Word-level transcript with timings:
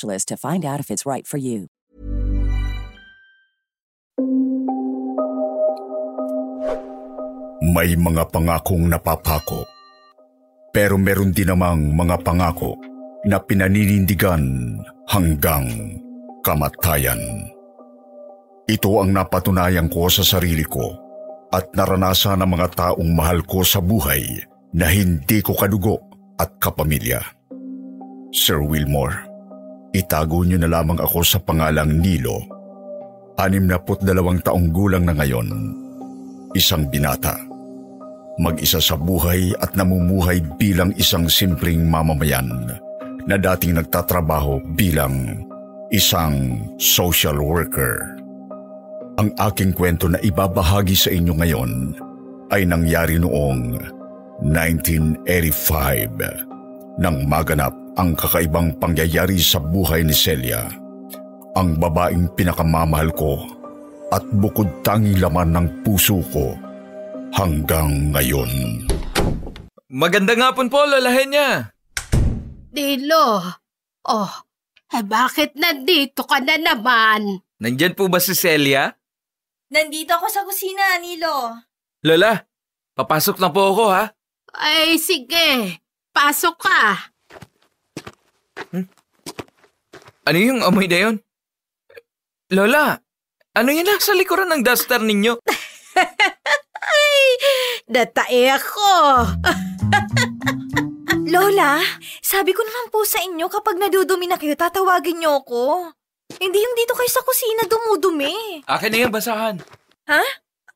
to 0.00 0.36
find 0.36 0.64
out 0.64 0.80
if 0.80 0.90
it's 0.90 1.04
right 1.04 1.26
for 1.26 1.36
you. 1.36 1.68
May 7.62 7.94
mga 7.94 8.28
pangakong 8.34 8.90
napapako. 8.90 9.62
Pero 10.74 10.98
meron 10.98 11.30
din 11.30 11.46
namang 11.46 11.94
mga 11.94 12.20
pangako 12.26 12.74
na 13.22 13.38
pinaninindigan 13.38 14.42
hanggang 15.06 15.70
kamatayan. 16.42 17.22
Ito 18.66 18.90
ang 19.04 19.14
napatunayan 19.14 19.86
ko 19.86 20.10
sa 20.10 20.26
sarili 20.26 20.66
ko 20.66 20.96
at 21.54 21.70
naranasan 21.76 22.42
ng 22.42 22.50
mga 22.50 22.68
taong 22.74 23.10
mahal 23.14 23.46
ko 23.46 23.62
sa 23.62 23.78
buhay 23.78 24.26
na 24.74 24.90
hindi 24.90 25.38
ko 25.44 25.54
kadugo 25.54 26.02
at 26.40 26.56
kapamilya. 26.58 27.22
Sir 28.32 28.64
Wilmore, 28.64 29.31
itago 29.92 30.42
niyo 30.42 30.56
na 30.56 30.72
lamang 30.72 30.98
ako 31.00 31.20
sa 31.20 31.38
pangalang 31.38 32.00
Nilo. 32.00 32.40
Anim 33.36 33.68
na 33.68 33.76
dalawang 33.80 34.40
taong 34.40 34.72
gulang 34.72 35.08
na 35.08 35.14
ngayon. 35.16 35.48
Isang 36.52 36.88
binata. 36.88 37.36
Mag-isa 38.40 38.80
sa 38.80 38.96
buhay 38.96 39.52
at 39.60 39.76
namumuhay 39.76 40.40
bilang 40.56 40.96
isang 40.96 41.28
simpleng 41.28 41.84
mamamayan 41.84 42.48
na 43.28 43.36
dating 43.36 43.76
nagtatrabaho 43.76 44.56
bilang 44.72 45.44
isang 45.92 46.56
social 46.80 47.36
worker. 47.36 48.16
Ang 49.20 49.28
aking 49.36 49.76
kwento 49.76 50.08
na 50.08 50.16
ibabahagi 50.24 50.96
sa 50.96 51.12
inyo 51.12 51.36
ngayon 51.36 51.72
ay 52.48 52.64
nangyari 52.64 53.20
noong 53.20 53.76
1985 54.40 56.96
nang 56.96 57.28
maganap 57.28 57.81
ang 57.96 58.16
kakaibang 58.16 58.72
pangyayari 58.80 59.36
sa 59.36 59.60
buhay 59.60 60.00
ni 60.00 60.16
Celia. 60.16 60.68
Ang 61.52 61.76
babaeng 61.76 62.32
pinakamamahal 62.32 63.12
ko 63.12 63.44
at 64.08 64.24
bukod 64.40 64.68
tanging 64.80 65.20
laman 65.20 65.52
ng 65.52 65.66
puso 65.84 66.24
ko 66.32 66.56
hanggang 67.36 68.12
ngayon. 68.12 68.84
Maganda 69.92 70.32
nga 70.32 70.56
po, 70.56 70.64
lalahin 70.88 71.36
niya. 71.36 71.50
Dilo, 72.72 73.44
oh, 74.08 74.32
eh 74.88 75.04
bakit 75.04 75.52
nandito 75.52 76.24
ka 76.24 76.40
na 76.40 76.56
naman? 76.56 77.44
Nandyan 77.60 77.92
po 77.92 78.08
ba 78.08 78.16
si 78.16 78.32
Celia? 78.32 78.88
Nandito 79.68 80.16
ako 80.16 80.26
sa 80.32 80.44
kusina, 80.48 80.96
Nilo. 81.00 81.60
Lola, 82.04 82.40
papasok 82.96 83.36
na 83.40 83.52
po 83.52 83.76
ako 83.76 83.84
ha. 83.92 84.04
Ay, 84.56 84.96
sige. 84.96 85.80
Pasok 86.12 86.56
ka. 86.60 87.11
Hmm? 88.72 88.86
Ano 90.22 90.38
yung 90.38 90.60
amoy 90.62 90.86
na 90.86 90.98
yun? 91.08 91.16
Lola, 92.52 93.00
ano 93.56 93.68
yan 93.72 93.88
nasa 93.88 94.12
likuran 94.14 94.48
ng 94.52 94.62
duster 94.62 95.00
ninyo? 95.00 95.40
Ay, 96.92 97.24
datae 97.88 98.52
ako. 98.52 98.90
Lola, 101.32 101.80
sabi 102.20 102.52
ko 102.52 102.60
naman 102.60 102.92
po 102.92 103.08
sa 103.08 103.24
inyo 103.24 103.48
kapag 103.48 103.80
nadudumi 103.80 104.28
na 104.28 104.36
kayo, 104.36 104.52
tatawagin 104.52 105.20
niyo 105.20 105.40
ako. 105.40 105.92
Hindi 106.40 106.58
yung 106.60 106.76
dito 106.76 106.92
kayo 106.96 107.08
sa 107.08 107.24
kusina 107.24 107.64
dumudumi. 107.68 108.64
Akin 108.68 108.88
na 108.92 108.98
yung 109.04 109.14
basahan. 109.14 109.56
Ha? 110.08 110.22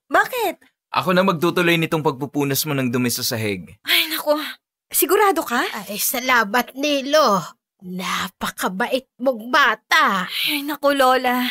Bakit? 0.09 0.61
Ako 0.97 1.13
na 1.13 1.25
magtutuloy 1.25 1.77
nitong 1.77 2.05
pagpupunas 2.05 2.65
mo 2.65 2.73
ng 2.73 2.89
dumi 2.89 3.13
sa 3.13 3.21
sahig. 3.21 3.69
Ay, 3.85 4.09
nako. 4.09 4.37
Sigurado 4.89 5.45
ka? 5.45 5.61
Ay, 5.77 6.01
salamat, 6.01 6.73
Nilo. 6.73 7.43
Napakabait 7.87 9.07
mong 9.23 9.47
bata. 9.47 10.27
Ay, 10.51 10.67
naku, 10.67 10.91
Lola. 10.91 11.47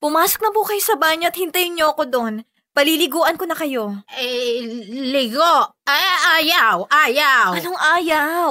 Pumasok 0.00 0.40
na 0.40 0.50
po 0.56 0.64
kayo 0.64 0.80
sa 0.80 0.96
banyo 0.96 1.28
at 1.28 1.36
hintayin 1.36 1.76
niyo 1.76 1.92
ako 1.92 2.08
doon. 2.08 2.34
Paliliguan 2.72 3.36
ko 3.36 3.44
na 3.44 3.52
kayo. 3.52 4.00
Eh, 4.16 4.64
ligo. 5.12 5.54
Ay, 5.84 6.48
ayaw, 6.48 6.88
ayaw. 6.88 7.52
Anong 7.52 7.80
ayaw? 8.00 8.48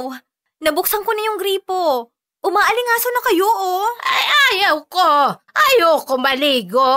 Nabuksan 0.62 1.02
ko 1.02 1.10
na 1.16 1.26
yung 1.26 1.40
gripo. 1.42 2.14
Umaalingaso 2.46 3.10
na 3.10 3.22
kayo, 3.26 3.50
oh. 3.50 3.90
Ay, 4.06 4.26
ayaw 4.54 4.86
ko. 4.86 5.10
Ayoko 5.58 6.22
maligo. 6.22 6.94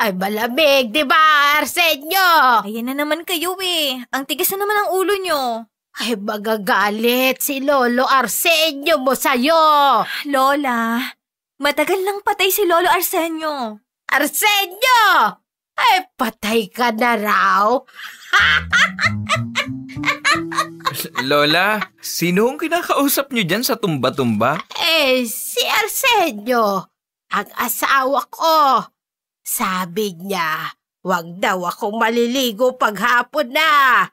Ay, 0.00 0.16
malamig, 0.16 0.96
di 0.96 1.04
ba, 1.04 1.60
Arsenio? 1.60 2.64
Ayan 2.64 2.88
na 2.88 3.04
naman 3.04 3.20
kayo, 3.28 3.52
eh. 3.60 4.00
Ang 4.16 4.24
tigas 4.24 4.48
na 4.56 4.64
naman 4.64 4.80
ang 4.80 4.88
ulo 4.96 5.12
nyo. 5.20 5.68
Ay, 5.96 6.12
magagalit 6.20 7.40
si 7.40 7.64
Lolo 7.64 8.04
Arsenio 8.04 9.00
mo 9.00 9.16
sa'yo. 9.16 10.04
Lola, 10.28 11.00
matagal 11.56 12.04
nang 12.04 12.20
patay 12.20 12.52
si 12.52 12.68
Lolo 12.68 12.92
Arsenio. 12.92 13.80
Arsenio! 14.12 15.00
Ay, 15.76 16.04
patay 16.12 16.68
ka 16.68 16.92
na 16.92 17.16
raw. 17.16 17.72
Lola, 21.28 21.80
sino 22.00 22.48
ang 22.52 22.60
kinakausap 22.60 23.32
niyo 23.32 23.44
dyan 23.48 23.64
sa 23.64 23.80
tumba-tumba? 23.80 24.60
Eh, 24.76 25.24
si 25.24 25.64
Arsenio. 25.64 26.92
Ang 27.32 27.48
asawa 27.56 28.20
ko. 28.28 28.84
Sabi 29.40 30.12
niya, 30.12 30.76
wag 31.08 31.40
daw 31.40 31.72
akong 31.72 31.96
maliligo 31.96 32.76
paghapon 32.76 33.56
na. 33.56 34.04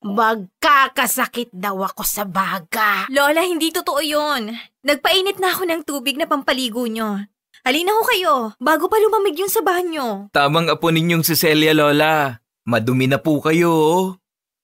Magkakasakit 0.00 1.52
daw 1.52 1.76
ako 1.84 2.02
sa 2.08 2.24
baga. 2.24 3.04
Lola, 3.12 3.44
hindi 3.44 3.68
totoo 3.68 4.00
yon. 4.00 4.48
Nagpainit 4.80 5.36
na 5.36 5.52
ako 5.52 5.68
ng 5.68 5.82
tubig 5.84 6.16
na 6.16 6.24
pampaligo 6.24 6.88
nyo. 6.88 7.20
Halina 7.60 7.92
ho 7.92 8.02
kayo, 8.08 8.34
bago 8.56 8.88
pa 8.88 8.96
lumamig 8.96 9.36
yun 9.36 9.52
sa 9.52 9.60
banyo. 9.60 10.32
Tamang 10.32 10.72
apo 10.72 10.88
ninyong 10.88 11.20
si 11.20 11.36
Celia, 11.36 11.76
Lola. 11.76 12.40
Madumi 12.64 13.04
na 13.04 13.20
po 13.20 13.44
kayo, 13.44 13.68
oh. 13.68 14.06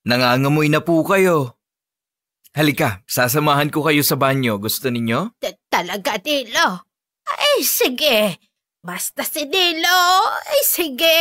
Nangangamoy 0.09 0.73
na 0.73 0.81
po 0.81 1.05
kayo. 1.05 1.61
Halika, 2.57 3.05
sasamahan 3.05 3.69
ko 3.69 3.85
kayo 3.85 4.01
sa 4.01 4.17
banyo. 4.17 4.57
Gusto 4.57 4.89
ninyo? 4.89 5.37
Talaga, 5.69 6.17
Nilo. 6.25 6.89
Ay, 7.29 7.61
sige. 7.61 8.41
Basta 8.81 9.27
si 9.27 9.45
Nilo, 9.45 10.01
ay 10.47 10.63
sige. 10.65 11.21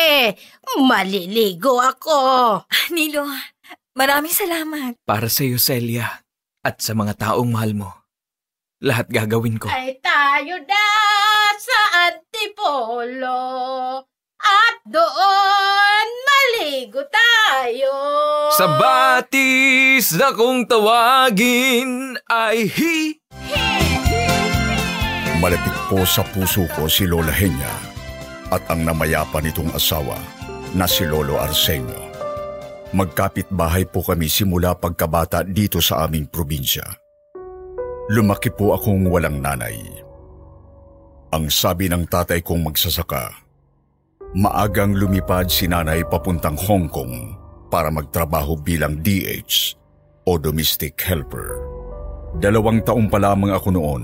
Maliligo 0.80 1.82
ako. 1.82 2.62
Nilo, 2.96 3.28
maraming 3.96 4.36
salamat. 4.36 5.00
Para 5.08 5.32
sa 5.32 5.42
iyo, 5.42 5.58
Celia. 5.58 6.22
At 6.62 6.84
sa 6.84 6.94
mga 6.94 7.16
taong 7.18 7.50
mahal 7.50 7.74
mo. 7.74 7.90
Lahat 8.84 9.08
gagawin 9.08 9.58
ko. 9.58 9.72
Ay 9.72 9.98
tayo 10.04 10.60
na 10.68 10.86
sa 11.58 12.12
Antipolo. 12.12 13.42
At 14.38 14.78
doon 14.86 16.08
maligo 16.28 17.02
tayo. 17.10 17.94
Sa 18.54 18.78
batis 18.78 20.14
na 20.20 20.36
kung 20.36 20.68
tawagin 20.70 22.20
ay 22.30 22.70
hi. 22.70 23.18
Malapit 25.42 25.74
po 25.90 26.06
sa 26.06 26.22
puso 26.26 26.66
ko 26.74 26.90
si 26.90 27.06
Lola 27.06 27.34
Henya 27.34 27.74
at 28.54 28.66
ang 28.70 28.86
namayapa 28.86 29.42
nitong 29.42 29.74
asawa 29.74 30.18
na 30.74 30.86
si 30.86 31.06
Lolo 31.06 31.38
Arsenio. 31.42 32.05
Magkapit 32.96 33.52
bahay 33.52 33.84
po 33.84 34.00
kami 34.00 34.32
simula 34.32 34.72
pagkabata 34.72 35.44
dito 35.44 35.84
sa 35.84 36.08
aming 36.08 36.32
probinsya. 36.32 36.88
Lumaki 38.08 38.48
po 38.56 38.72
akong 38.72 39.12
walang 39.12 39.44
nanay. 39.44 39.76
Ang 41.36 41.52
sabi 41.52 41.92
ng 41.92 42.08
tatay 42.08 42.40
kong 42.40 42.64
magsasaka, 42.64 43.36
maagang 44.40 44.96
lumipad 44.96 45.52
si 45.52 45.68
nanay 45.68 46.08
papuntang 46.08 46.56
Hong 46.56 46.88
Kong 46.88 47.36
para 47.68 47.92
magtrabaho 47.92 48.56
bilang 48.56 49.04
DH 49.04 49.76
o 50.24 50.40
domestic 50.40 50.96
helper. 51.04 51.60
Dalawang 52.40 52.80
taong 52.88 53.12
pa 53.12 53.20
lamang 53.20 53.52
ako 53.52 53.76
noon 53.76 54.04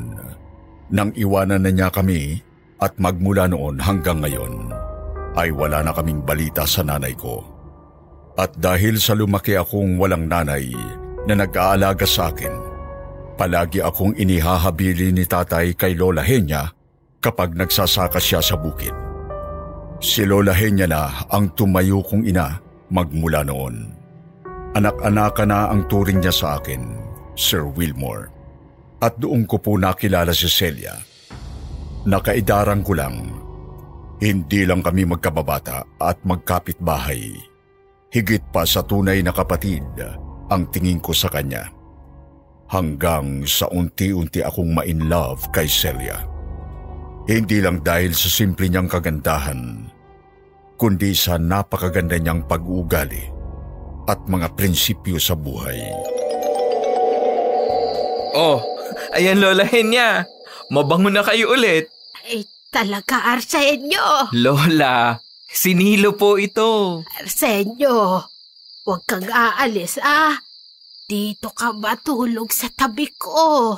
nang 0.91 1.15
iwanan 1.15 1.63
na 1.63 1.71
niya 1.71 1.87
kami 1.87 2.43
at 2.83 2.91
magmula 2.99 3.47
noon 3.47 3.79
hanggang 3.79 4.19
ngayon 4.19 4.75
ay 5.39 5.47
wala 5.55 5.79
na 5.79 5.95
kaming 5.95 6.19
balita 6.27 6.67
sa 6.67 6.83
nanay 6.83 7.15
ko. 7.15 7.50
At 8.39 8.55
dahil 8.55 8.95
sa 8.97 9.11
lumaki 9.11 9.59
akong 9.59 9.99
walang 9.99 10.31
nanay 10.31 10.71
na 11.27 11.33
nag-aalaga 11.35 12.07
sa 12.07 12.31
akin, 12.31 12.53
palagi 13.35 13.83
akong 13.83 14.15
inihahabili 14.15 15.11
ni 15.11 15.27
tatay 15.27 15.75
kay 15.75 15.93
Lola 15.99 16.23
Henya 16.23 16.71
kapag 17.19 17.53
nagsasaka 17.53 18.17
siya 18.17 18.39
sa 18.39 18.55
bukid. 18.55 18.95
Si 20.01 20.25
Lola 20.25 20.55
Henya 20.55 20.87
na 20.89 21.27
ang 21.29 21.53
tumayo 21.53 22.01
kong 22.01 22.25
ina 22.25 22.57
magmula 22.89 23.45
noon. 23.45 23.93
Anak-anaka 24.71 25.43
na 25.43 25.67
ang 25.67 25.85
turing 25.91 26.23
niya 26.23 26.31
sa 26.31 26.47
akin, 26.57 26.81
Sir 27.35 27.67
Wilmore. 27.67 28.31
At 29.03 29.19
doon 29.19 29.43
ko 29.43 29.59
po 29.59 29.75
nakilala 29.75 30.31
si 30.31 30.47
Celia. 30.47 30.95
Nakaidarang 32.07 32.81
ko 32.81 32.93
lang, 32.95 33.17
hindi 34.21 34.63
lang 34.63 34.79
kami 34.79 35.03
magkababata 35.05 35.99
at 35.99 36.21
magkapit-bahay. 36.23 37.50
Higit 38.11 38.43
pa 38.51 38.67
sa 38.67 38.83
tunay 38.83 39.23
na 39.23 39.31
kapatid 39.31 39.87
ang 40.51 40.67
tingin 40.67 40.99
ko 40.99 41.15
sa 41.15 41.31
kanya. 41.31 41.71
Hanggang 42.67 43.47
sa 43.47 43.71
unti-unti 43.71 44.43
akong 44.43 44.75
ma-in 44.75 45.07
love 45.07 45.47
kay 45.55 45.63
Celia. 45.63 46.19
Hindi 47.23 47.63
lang 47.63 47.79
dahil 47.79 48.11
sa 48.11 48.27
simple 48.27 48.67
niyang 48.67 48.91
kagandahan, 48.91 49.87
kundi 50.75 51.15
sa 51.15 51.39
napakaganda 51.39 52.19
niyang 52.19 52.43
pag-uugali 52.43 53.31
at 54.11 54.19
mga 54.27 54.59
prinsipyo 54.59 55.15
sa 55.15 55.31
buhay. 55.31 55.79
Oh, 58.35 58.59
ayan 59.15 59.39
Lola 59.39 59.63
Henya. 59.63 60.27
Mabango 60.67 61.07
na 61.07 61.23
kayo 61.23 61.55
ulit. 61.55 61.87
Ay, 62.27 62.43
talaga, 62.71 63.35
Arsenio. 63.35 64.31
Lola, 64.35 65.15
sinilo 65.51 66.15
po 66.15 66.39
ito. 66.39 67.03
Arsenio, 67.19 68.23
huwag 68.87 69.01
kang 69.03 69.27
aalis, 69.27 69.99
ah. 69.99 70.39
Dito 71.11 71.51
ka 71.51 71.75
matulog 71.75 72.55
sa 72.55 72.71
tabi 72.71 73.11
ko. 73.19 73.75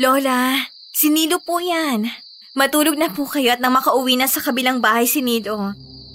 Lola, 0.00 0.56
sinilo 0.96 1.36
po 1.44 1.60
yan. 1.60 2.08
Matulog 2.56 2.96
na 2.96 3.12
po 3.12 3.28
kayo 3.28 3.52
at 3.52 3.60
nang 3.60 3.76
makauwi 3.76 4.16
na 4.16 4.24
sa 4.24 4.40
kabilang 4.40 4.80
bahay 4.80 5.04
si 5.04 5.20
Nido. 5.20 5.56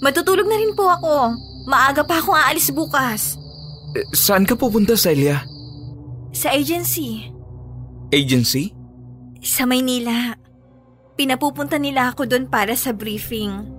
Matutulog 0.02 0.46
na 0.46 0.58
rin 0.58 0.74
po 0.74 0.90
ako. 0.90 1.34
Maaga 1.70 2.02
pa 2.02 2.18
akong 2.18 2.34
aalis 2.34 2.70
bukas. 2.74 3.38
Eh, 3.94 4.06
saan 4.14 4.46
ka 4.46 4.54
pupunta, 4.54 4.94
Celia? 4.98 5.42
Sa 6.34 6.50
agency. 6.54 7.30
Agency? 8.14 8.74
Sa 9.42 9.66
Maynila. 9.66 10.34
Pinapupunta 11.18 11.78
nila 11.78 12.14
ako 12.14 12.30
doon 12.30 12.46
para 12.46 12.74
sa 12.78 12.94
briefing. 12.94 13.77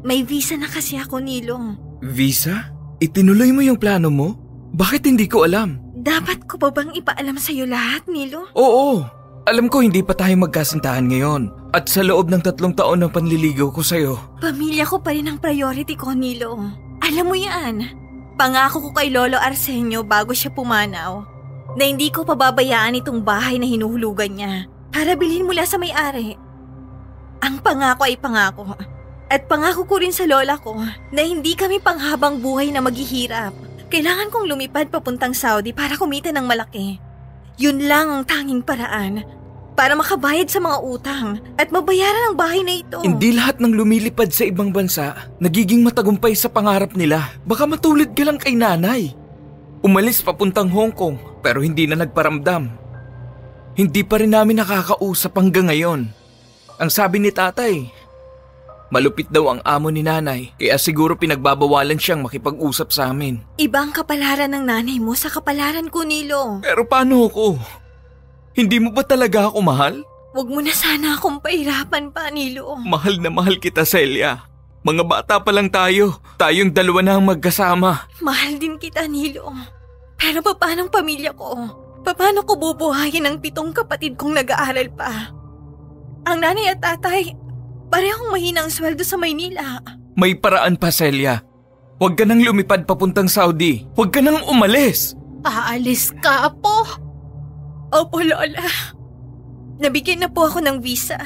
May 0.00 0.24
visa 0.24 0.56
na 0.56 0.68
kasi 0.68 0.96
ako, 0.96 1.20
Nilo. 1.20 1.76
Visa? 2.00 2.72
Itinuloy 3.00 3.52
mo 3.52 3.60
yung 3.60 3.76
plano 3.76 4.08
mo? 4.08 4.36
Bakit 4.72 5.08
hindi 5.08 5.28
ko 5.28 5.44
alam? 5.44 5.80
Dapat 6.00 6.48
ko 6.48 6.56
ba 6.56 6.72
bang 6.72 6.92
ipaalam 6.96 7.36
sa'yo 7.36 7.68
lahat, 7.68 8.08
Nilo? 8.08 8.48
Oo, 8.56 9.04
alam 9.44 9.68
ko 9.68 9.84
hindi 9.84 10.00
pa 10.00 10.16
tayo 10.16 10.32
magkasintahan 10.40 11.04
ngayon. 11.08 11.52
At 11.76 11.86
sa 11.92 12.00
loob 12.00 12.32
ng 12.32 12.40
tatlong 12.40 12.72
taon 12.72 13.04
ng 13.04 13.12
panliligaw 13.12 13.68
ko 13.68 13.84
sa'yo. 13.84 14.40
Pamilya 14.40 14.88
ko 14.88 14.98
pa 15.04 15.12
rin 15.12 15.28
ang 15.28 15.36
priority 15.36 15.92
ko, 15.94 16.16
Nilo. 16.16 16.56
Alam 17.04 17.26
mo 17.28 17.36
yan. 17.36 17.84
Pangako 18.40 18.88
ko 18.88 18.90
kay 18.96 19.12
Lolo 19.12 19.36
Arsenio 19.36 20.00
bago 20.00 20.32
siya 20.32 20.48
pumanaw 20.48 21.20
na 21.76 21.82
hindi 21.84 22.08
ko 22.08 22.24
pababayaan 22.24 22.98
itong 23.04 23.20
bahay 23.20 23.60
na 23.60 23.68
hinuhulugan 23.68 24.32
niya 24.32 24.64
para 24.88 25.12
bilhin 25.12 25.44
mula 25.44 25.68
sa 25.68 25.76
may-ari. 25.76 26.34
Ang 27.44 27.60
pangako 27.60 28.08
ay 28.08 28.16
pangako. 28.16 28.64
At 29.30 29.46
pangako 29.46 29.86
ko 29.86 30.02
rin 30.02 30.10
sa 30.10 30.26
lola 30.26 30.58
ko 30.58 30.74
na 31.14 31.22
hindi 31.22 31.54
kami 31.54 31.78
panghabang 31.78 32.42
buhay 32.42 32.74
na 32.74 32.82
maghihirap. 32.82 33.54
Kailangan 33.86 34.26
kong 34.34 34.50
lumipad 34.50 34.90
papuntang 34.90 35.34
Saudi 35.38 35.70
para 35.70 35.94
kumita 35.94 36.34
ng 36.34 36.42
malaki. 36.42 36.98
Yun 37.54 37.86
lang 37.86 38.10
ang 38.10 38.22
tanging 38.26 38.66
paraan 38.66 39.22
para 39.78 39.94
makabayad 39.94 40.50
sa 40.50 40.58
mga 40.58 40.78
utang 40.82 41.38
at 41.54 41.70
mabayaran 41.70 42.30
ang 42.30 42.36
bahay 42.36 42.66
na 42.66 42.74
ito. 42.82 42.98
Hindi 43.06 43.38
lahat 43.38 43.62
ng 43.62 43.70
lumilipad 43.78 44.34
sa 44.34 44.44
ibang 44.50 44.74
bansa 44.74 45.14
nagiging 45.38 45.86
matagumpay 45.86 46.34
sa 46.34 46.50
pangarap 46.50 46.98
nila. 46.98 47.30
Baka 47.46 47.70
matulad 47.70 48.10
ka 48.12 48.26
lang 48.26 48.36
kay 48.36 48.58
nanay. 48.58 49.14
Umalis 49.80 50.26
papuntang 50.26 50.68
Hong 50.74 50.90
Kong 50.90 51.16
pero 51.38 51.62
hindi 51.62 51.86
na 51.86 52.02
nagparamdam. 52.02 52.66
Hindi 53.78 54.02
pa 54.02 54.18
rin 54.18 54.34
namin 54.34 54.58
nakakausap 54.58 55.38
hanggang 55.38 55.70
ngayon. 55.70 56.10
Ang 56.80 56.90
sabi 56.90 57.22
ni 57.22 57.32
tatay, 57.32 57.99
malupit 58.90 59.30
daw 59.30 59.54
ang 59.54 59.60
amo 59.62 59.88
ni 59.88 60.02
nanay 60.02 60.50
kaya 60.58 60.76
siguro 60.76 61.14
pinagbabawalan 61.14 61.96
siyang 61.96 62.26
makipag-usap 62.26 62.90
sa 62.90 63.14
amin. 63.14 63.40
Ibang 63.56 63.94
kapalaran 63.94 64.52
ng 64.52 64.64
nanay 64.66 64.98
mo 64.98 65.14
sa 65.14 65.30
kapalaran 65.30 65.88
ko, 65.88 66.02
Nilo. 66.02 66.60
Pero 66.60 66.84
paano 66.84 67.30
ako? 67.30 67.56
Hindi 68.58 68.82
mo 68.82 68.90
ba 68.90 69.06
talaga 69.06 69.48
ako 69.48 69.58
mahal? 69.62 69.94
Huwag 70.30 70.46
mo 70.46 70.62
na 70.62 70.70
sana 70.70 71.18
akong 71.18 71.42
pahirapan 71.42 72.14
pa, 72.14 72.30
Nilo. 72.30 72.78
Mahal 72.86 73.18
na 73.18 73.30
mahal 73.30 73.58
kita, 73.58 73.82
Celia. 73.82 74.46
Mga 74.86 75.02
bata 75.06 75.34
pa 75.42 75.50
lang 75.50 75.70
tayo. 75.70 76.22
Tayong 76.38 76.70
dalawa 76.70 77.00
na 77.02 77.12
ang 77.18 77.24
magkasama. 77.26 78.06
Mahal 78.22 78.58
din 78.58 78.78
kita, 78.78 79.06
Nilo. 79.10 79.50
Pero 80.20 80.40
paano 80.44 80.86
ang 80.86 80.92
pamilya 80.92 81.34
ko? 81.34 81.56
Paano 82.00 82.46
ko 82.46 82.56
bubuhayin 82.56 83.28
ang 83.28 83.42
pitong 83.42 83.74
kapatid 83.76 84.16
kong 84.16 84.38
nag-aaral 84.38 84.88
pa? 84.94 85.34
Ang 86.28 86.38
nanay 86.44 86.72
at 86.72 86.80
tatay, 86.80 87.32
parehong 87.90 88.30
mahinang 88.30 88.70
sweldo 88.70 89.02
sa 89.02 89.18
Maynila. 89.18 89.82
May 90.14 90.38
paraan 90.38 90.78
pa, 90.78 90.88
Celia. 90.94 91.42
Huwag 92.00 92.16
ka 92.16 92.24
nang 92.24 92.40
lumipad 92.40 92.88
papuntang 92.88 93.28
Saudi. 93.28 93.84
Huwag 93.92 94.08
ka 94.14 94.24
nang 94.24 94.40
umalis. 94.48 95.12
Aalis 95.44 96.16
ka 96.24 96.48
po. 96.62 96.86
Opo, 97.92 98.24
Lola. 98.24 98.96
Nabigyan 99.76 100.24
na 100.24 100.28
po 100.32 100.48
ako 100.48 100.64
ng 100.64 100.80
visa. 100.80 101.20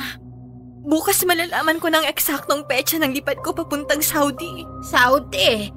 Bukas 0.84 1.22
malalaman 1.25 1.78
ko 1.78 1.88
ng 1.88 2.05
eksaktong 2.11 2.66
petsa 2.66 2.99
ng 2.99 3.14
lipad 3.14 3.38
ko 3.40 3.55
papuntang 3.55 4.02
Saudi. 4.02 4.66
Saudi. 4.85 5.71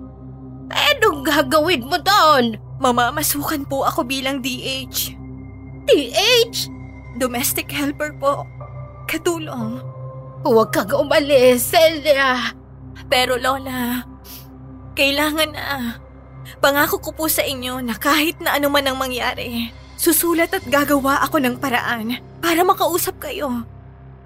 Anong 0.67 1.23
gagawin 1.23 1.87
mo 1.87 1.95
doon? 2.01 2.59
Mamamasukan 2.77 3.65
po 3.65 3.87
ako 3.87 4.03
bilang 4.03 4.43
DH. 4.43 5.15
DH? 5.87 6.57
Domestic 7.17 7.71
helper 7.71 8.13
po. 8.19 8.45
Katulong. 9.07 9.79
Huwag 10.47 10.71
kang 10.71 10.95
umalis, 10.95 11.75
Celia. 11.75 12.55
Pero 13.11 13.35
Lola, 13.35 13.99
kailangan 14.95 15.51
na. 15.51 15.99
Pangako 16.63 17.03
ko 17.03 17.11
po 17.11 17.25
sa 17.27 17.43
inyo 17.43 17.83
na 17.83 17.99
kahit 17.99 18.39
na 18.39 18.55
ano 18.55 18.71
man 18.71 18.87
ang 18.87 18.95
mangyari, 18.95 19.67
susulat 19.99 20.55
at 20.55 20.63
gagawa 20.71 21.19
ako 21.27 21.43
ng 21.43 21.59
paraan 21.59 22.15
para 22.39 22.63
makausap 22.63 23.19
kayo. 23.19 23.67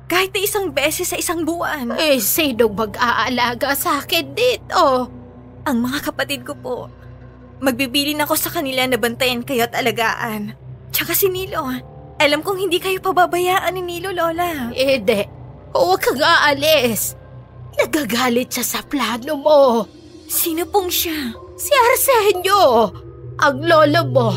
Kahit 0.06 0.30
na 0.38 0.46
isang 0.46 0.70
beses 0.70 1.10
sa 1.10 1.18
isang 1.18 1.42
buwan. 1.42 1.98
Eh, 1.98 2.22
sinong 2.22 2.78
mag-aalaga 2.78 3.74
sa 3.74 3.98
akin 4.06 4.38
dito? 4.38 5.10
Ang 5.66 5.78
mga 5.82 6.14
kapatid 6.14 6.46
ko 6.46 6.54
po. 6.54 6.78
Magbibilin 7.66 8.22
ako 8.22 8.38
sa 8.38 8.54
kanila 8.54 8.86
na 8.86 9.02
bantayan 9.02 9.42
kayo 9.42 9.66
at 9.66 9.74
alagaan. 9.74 10.54
Tsaka 10.94 11.18
si 11.18 11.34
Nilo. 11.34 11.66
Alam 12.22 12.46
kong 12.46 12.70
hindi 12.70 12.78
kayo 12.78 13.02
pababayaan 13.02 13.74
ni 13.74 13.82
Nilo, 13.82 14.14
Lola. 14.14 14.70
Hindi. 14.70 15.41
Huwag 15.72 16.00
kang 16.04 16.20
aalis. 16.20 17.16
Nagagalit 17.80 18.52
siya 18.52 18.66
sa 18.68 18.80
plano 18.84 19.34
mo. 19.40 19.62
Sino 20.28 20.68
pong 20.68 20.92
siya? 20.92 21.32
Si 21.56 21.72
Arsenio. 21.72 22.92
Ang 23.40 23.58
lolo 23.64 24.02
mo. 24.12 24.30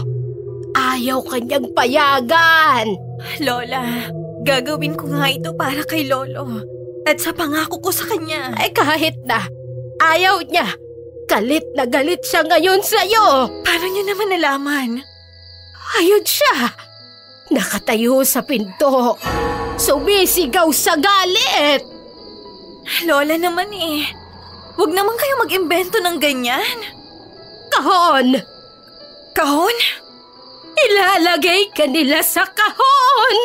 Ayaw 0.74 1.22
kanyang 1.26 1.70
payagan. 1.74 2.86
Lola, 3.42 4.10
gagawin 4.42 4.98
ko 4.98 5.06
nga 5.06 5.30
ito 5.30 5.54
para 5.54 5.86
kay 5.86 6.10
Lolo. 6.10 6.62
At 7.06 7.22
sa 7.22 7.30
pangako 7.30 7.78
ko 7.78 7.90
sa 7.94 8.10
kanya. 8.10 8.54
Ay 8.58 8.74
kahit 8.74 9.14
na. 9.22 9.46
Ayaw 10.02 10.42
niya. 10.42 10.66
Galit 11.30 11.64
na 11.78 11.86
galit 11.88 12.20
siya 12.26 12.42
ngayon 12.44 12.82
sa'yo. 12.84 13.48
Paano 13.64 13.86
niyo 13.86 14.02
naman 14.02 14.28
nalaman? 14.34 14.90
Ayun 16.00 16.24
siya. 16.26 16.74
Nakatayo 17.54 18.24
sa 18.26 18.42
pinto. 18.42 19.16
Sumisigaw 19.74 20.70
sa 20.70 20.94
galit. 20.94 21.82
Lola 23.04 23.34
naman 23.34 23.70
eh. 23.74 24.06
Huwag 24.78 24.90
naman 24.90 25.14
kayo 25.18 25.34
mag-imbento 25.42 25.98
ng 25.98 26.18
ganyan. 26.18 26.78
Kahon! 27.70 28.38
Kahon? 29.34 29.78
Ilalagay 30.74 31.74
ka 31.74 31.86
nila 31.90 32.22
sa 32.22 32.46
kahon! 32.46 33.36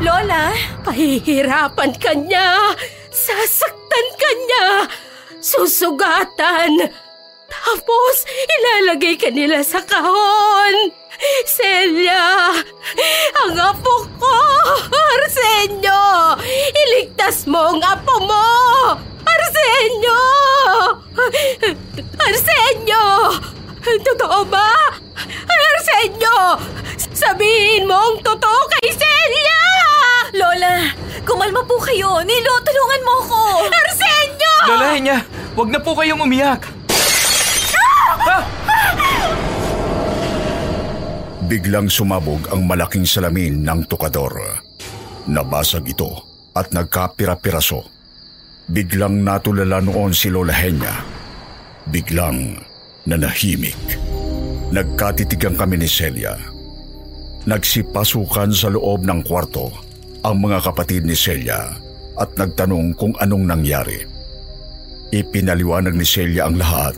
Lola? 0.00 0.52
Pahihirapan 0.84 1.92
ka 2.00 2.12
niya. 2.16 2.72
Sasaktan 3.12 4.06
ka 4.16 4.30
niya. 4.44 4.66
Susugatan. 5.40 6.92
Tapos, 7.48 8.16
ilalagay 8.28 9.16
ka 9.16 9.32
nila 9.32 9.64
sa 9.64 9.80
kahon. 9.84 10.92
Celia! 11.48 12.54
Ang 13.42 13.54
apo 13.58 14.06
ko! 14.22 14.36
Arsenio! 14.86 16.38
Iligtas 16.70 17.42
mo 17.50 17.74
ang 17.74 17.82
apo 17.82 18.22
mo! 18.22 18.46
Arsenio! 19.26 20.22
Arsenio! 22.22 23.04
Totoo 23.82 24.46
ba? 24.46 24.94
Arsenio! 25.50 26.62
Sabihin 27.10 27.90
mo 27.90 27.98
ang 27.98 28.16
totoo 28.22 28.60
kay 28.78 28.94
Celia! 28.94 29.62
Lola, 30.38 30.94
kumalma 31.26 31.66
po 31.66 31.82
kayo. 31.82 32.22
Nilo, 32.22 32.54
tulungan 32.62 33.02
mo 33.02 33.14
ko. 33.26 33.42
Arsenio! 33.66 34.54
Lola 34.70 34.94
niya, 34.94 35.18
wag 35.58 35.68
na 35.74 35.80
po 35.82 35.98
kayong 35.98 36.22
umiyak. 36.22 36.62
Biglang 41.48 41.88
sumabog 41.88 42.44
ang 42.52 42.68
malaking 42.68 43.08
salamin 43.08 43.64
ng 43.64 43.88
tukador. 43.88 44.36
Nabasag 45.24 45.88
ito 45.88 46.12
at 46.52 46.68
nagkapira-piraso. 46.76 47.88
Biglang 48.68 49.24
natulala 49.24 49.80
noon 49.80 50.12
si 50.12 50.28
Lola 50.28 50.52
Henya. 50.52 50.92
Biglang 51.88 52.52
nanahimik. 53.08 53.80
Nagkatitigang 54.76 55.56
kami 55.56 55.80
ni 55.80 55.88
Celia. 55.88 56.36
Nagsipasukan 57.48 58.52
sa 58.52 58.68
loob 58.68 59.08
ng 59.08 59.24
kwarto 59.24 59.72
ang 60.20 60.44
mga 60.44 60.68
kapatid 60.68 61.08
ni 61.08 61.16
Celia 61.16 61.72
at 62.20 62.28
nagtanong 62.36 62.92
kung 62.92 63.16
anong 63.24 63.48
nangyari. 63.48 64.04
Ipinaliwanag 65.16 65.96
ni 65.96 66.04
Celia 66.04 66.44
ang 66.44 66.60
lahat 66.60 66.92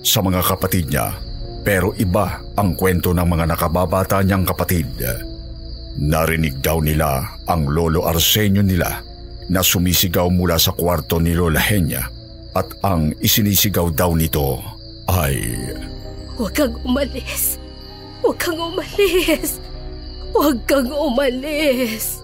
sa 0.00 0.24
mga 0.24 0.40
kapatid 0.40 0.88
niya 0.88 1.12
pero 1.60 1.92
iba 2.00 2.40
ang 2.56 2.72
kwento 2.76 3.12
ng 3.12 3.26
mga 3.26 3.44
nakababata 3.52 4.24
niyang 4.24 4.48
kapatid. 4.48 4.88
Narinig 6.00 6.64
daw 6.64 6.80
nila 6.80 7.36
ang 7.44 7.68
lolo 7.68 8.08
Arsenio 8.08 8.64
nila 8.64 9.02
na 9.50 9.60
sumisigaw 9.60 10.30
mula 10.30 10.56
sa 10.56 10.70
kwarto 10.70 11.18
ni 11.18 11.34
Lola 11.34 11.58
Henya 11.58 12.06
at 12.54 12.70
ang 12.86 13.10
isinisigaw 13.18 13.90
daw 13.90 14.14
nito 14.14 14.62
ay... 15.10 15.36
Huwag 16.38 16.54
kang 16.56 16.74
umalis. 16.86 17.58
Huwag 18.22 18.38
kang 18.38 18.56
umalis. 18.56 19.58
Huwag 20.32 20.58
kang 20.64 20.88
umalis. 20.88 22.22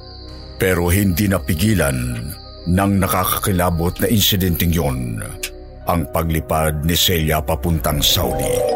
Pero 0.56 0.88
hindi 0.88 1.28
napigilan 1.28 2.32
ng 2.66 2.92
nakakakilabot 3.02 4.00
na 4.00 4.08
insidenteng 4.08 4.72
yon 4.72 5.20
ang 5.86 6.02
paglipad 6.10 6.82
ni 6.82 6.96
Celia 6.98 7.38
papuntang 7.38 8.02
Saudi. 8.02 8.75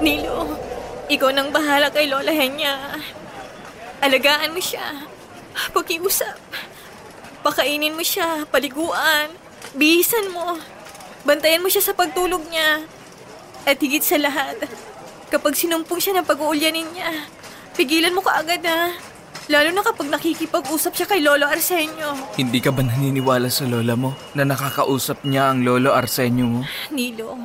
Nilo, 0.00 0.56
ikaw 1.08 1.32
nang 1.32 1.48
bahala 1.54 1.88
kay 1.88 2.10
Lola 2.10 2.32
Henya. 2.32 3.00
Alagaan 4.04 4.52
mo 4.52 4.60
siya. 4.60 5.08
Pakiusap. 5.72 6.36
Pakainin 7.40 7.96
mo 7.96 8.02
siya, 8.04 8.44
paliguan, 8.50 9.32
bihisan 9.72 10.28
mo. 10.34 10.58
Bantayan 11.24 11.62
mo 11.62 11.70
siya 11.70 11.82
sa 11.82 11.96
pagtulog 11.96 12.42
niya. 12.50 12.84
At 13.66 13.80
higit 13.80 14.02
sa 14.04 14.18
lahat, 14.20 14.62
kapag 15.32 15.58
sinumpong 15.58 15.98
siya 15.98 16.18
ng 16.18 16.28
pag-uulyanin 16.28 16.86
niya, 16.92 17.26
pigilan 17.74 18.14
mo 18.14 18.22
kaagad 18.22 18.62
ha. 18.66 18.94
Lalo 19.46 19.70
na 19.70 19.82
kapag 19.86 20.10
nakikipag-usap 20.10 20.92
siya 20.98 21.06
kay 21.06 21.22
Lolo 21.22 21.46
Arsenio. 21.46 22.18
Hindi 22.34 22.58
ka 22.58 22.74
ba 22.74 22.82
naniniwala 22.82 23.46
sa 23.46 23.62
lola 23.62 23.94
mo 23.94 24.18
na 24.34 24.42
nakakausap 24.42 25.22
niya 25.22 25.54
ang 25.54 25.62
lolo 25.62 25.94
Arsenio 25.94 26.50
mo? 26.50 26.60
Nilo, 26.90 27.38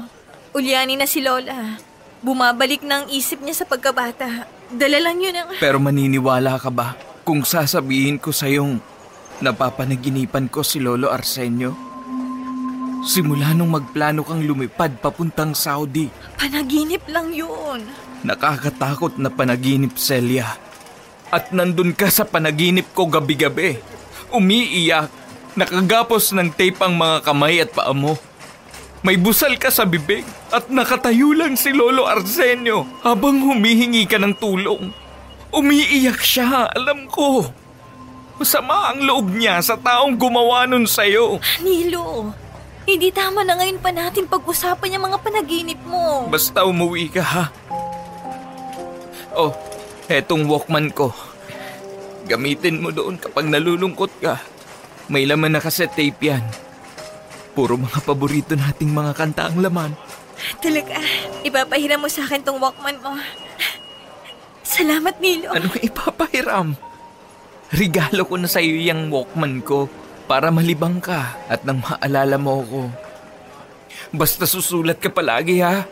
ulyanin 0.58 0.98
na 0.98 1.06
si 1.06 1.22
Lola. 1.22 1.78
Bumabalik 2.22 2.86
na 2.86 3.02
ang 3.02 3.08
isip 3.10 3.42
niya 3.42 3.58
sa 3.58 3.66
pagkabata. 3.66 4.46
Dala 4.70 4.98
lang 5.02 5.18
yun 5.18 5.34
ang... 5.34 5.50
Pero 5.58 5.82
maniniwala 5.82 6.62
ka 6.62 6.70
ba 6.70 6.94
kung 7.26 7.42
sasabihin 7.42 8.22
ko 8.22 8.30
sa'yong 8.30 8.78
napapanaginipan 9.42 10.46
ko 10.46 10.62
si 10.62 10.78
Lolo 10.78 11.10
Arsenio? 11.10 11.74
Simula 13.02 13.58
nung 13.58 13.74
magplano 13.74 14.22
kang 14.22 14.46
lumipad 14.46 15.02
papuntang 15.02 15.58
Saudi, 15.58 16.06
Panaginip 16.38 17.02
lang 17.10 17.34
yun. 17.34 17.82
nakakatakot 18.22 19.18
na 19.18 19.34
panaginip, 19.34 19.98
Celia. 19.98 20.46
At 21.34 21.50
nandun 21.50 21.98
ka 21.98 22.14
sa 22.14 22.22
panaginip 22.22 22.94
ko 22.94 23.10
gabi-gabi. 23.10 23.82
Umiiyak, 24.30 25.10
nakagapos 25.58 26.30
ng 26.38 26.54
tape 26.54 26.78
ang 26.86 26.94
mga 26.94 27.26
kamay 27.26 27.66
at 27.66 27.74
paa 27.74 27.90
mo. 27.90 28.14
May 29.02 29.18
busal 29.18 29.58
ka 29.58 29.74
sa 29.74 29.82
bibig 29.82 30.22
at 30.54 30.70
nakatayo 30.70 31.34
lang 31.34 31.58
si 31.58 31.74
Lolo 31.74 32.06
Arsenio 32.06 32.86
habang 33.02 33.42
humihingi 33.42 34.06
ka 34.06 34.22
ng 34.22 34.38
tulong. 34.38 34.94
Umiiyak 35.50 36.22
siya, 36.22 36.70
alam 36.70 37.10
ko. 37.10 37.50
Masama 38.38 38.94
ang 38.94 39.02
loob 39.02 39.34
niya 39.34 39.58
sa 39.66 39.74
taong 39.74 40.14
gumawa 40.22 40.70
nun 40.70 40.86
sa'yo. 40.86 41.42
Nilo, 41.66 42.30
hindi 42.86 43.10
tama 43.10 43.42
na 43.42 43.58
ngayon 43.58 43.82
pa 43.82 43.90
natin 43.90 44.30
pag-usapan 44.30 44.94
yung 44.94 45.06
mga 45.10 45.18
panaginip 45.22 45.82
mo. 45.82 46.30
Basta 46.30 46.62
umuwi 46.62 47.10
ka 47.10 47.26
ha. 47.26 47.46
Oh, 49.34 49.50
etong 50.06 50.46
Walkman 50.46 50.94
ko. 50.94 51.10
Gamitin 52.30 52.86
mo 52.86 52.94
doon 52.94 53.18
kapag 53.18 53.50
nalulungkot 53.50 54.14
ka. 54.22 54.38
May 55.10 55.26
laman 55.26 55.58
na 55.58 55.62
kaset 55.62 55.90
tape 55.90 56.22
yan. 56.22 56.46
Puro 57.52 57.76
mga 57.76 58.00
paborito 58.08 58.56
nating 58.56 58.92
mga 58.96 59.12
kanta 59.12 59.52
ang 59.52 59.60
laman. 59.60 59.92
Talaga, 60.64 60.98
ipapahiram 61.44 62.00
mo 62.00 62.08
sa 62.08 62.24
akin 62.24 62.42
tong 62.42 62.58
Walkman 62.64 62.98
mo. 63.04 63.14
Salamat, 64.64 65.20
Nilo. 65.20 65.52
Anong 65.52 65.84
ipapahiram? 65.84 66.74
Regalo 67.76 68.24
ko 68.24 68.40
na 68.40 68.48
sa 68.48 68.64
iyo 68.64 68.80
yung 68.80 69.12
Walkman 69.12 69.60
ko 69.68 69.92
para 70.32 70.48
malibang 70.48 71.04
ka 71.04 71.36
at 71.52 71.68
nang 71.68 71.84
maalala 71.84 72.40
mo 72.40 72.64
ako. 72.64 72.82
Basta 74.16 74.48
susulat 74.48 75.04
ka 75.04 75.12
palagi 75.12 75.60
ha. 75.60 75.84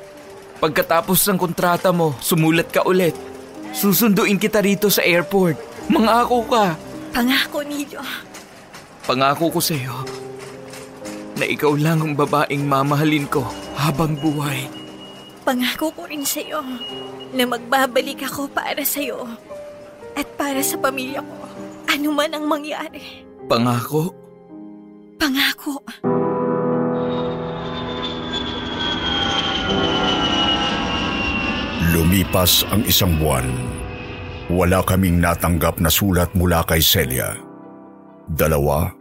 Pagkatapos 0.63 1.27
ng 1.27 1.39
kontrata 1.39 1.91
mo, 1.91 2.15
sumulat 2.23 2.71
ka 2.71 2.87
ulit. 2.87 3.15
Susunduin 3.75 4.39
kita 4.39 4.63
rito 4.63 4.87
sa 4.87 5.03
airport. 5.03 5.59
Mangako 5.91 6.47
ka. 6.47 6.65
Pangako, 7.11 7.63
Nilo. 7.67 8.03
Pangako 9.03 9.55
ko 9.55 9.59
sa 9.59 9.75
iyo 9.75 10.28
na 11.39 11.47
ikaw 11.47 11.71
lang 11.79 12.03
ang 12.03 12.13
babaeng 12.19 12.67
mamahalin 12.67 13.23
ko 13.31 13.47
habang 13.79 14.19
buhay. 14.19 14.67
Pangako 15.47 15.89
ko 15.95 16.03
rin 16.05 16.27
sa'yo 16.27 16.59
na 17.31 17.43
magbabalik 17.47 18.27
ako 18.27 18.51
para 18.51 18.83
sa'yo 18.83 19.23
at 20.19 20.27
para 20.35 20.59
sa 20.59 20.75
pamilya 20.75 21.23
ko. 21.23 21.37
Ano 21.89 22.11
man 22.11 22.35
ang 22.35 22.45
mangyari. 22.45 23.23
Pangako? 23.47 24.11
Pangako. 25.15 25.79
Lumipas 31.95 32.67
ang 32.69 32.85
isang 32.85 33.17
buwan. 33.17 33.47
Wala 34.51 34.83
kaming 34.85 35.17
natanggap 35.17 35.81
na 35.81 35.89
sulat 35.89 36.29
mula 36.37 36.61
kay 36.67 36.83
Celia. 36.83 37.33
Dalawa, 38.29 38.93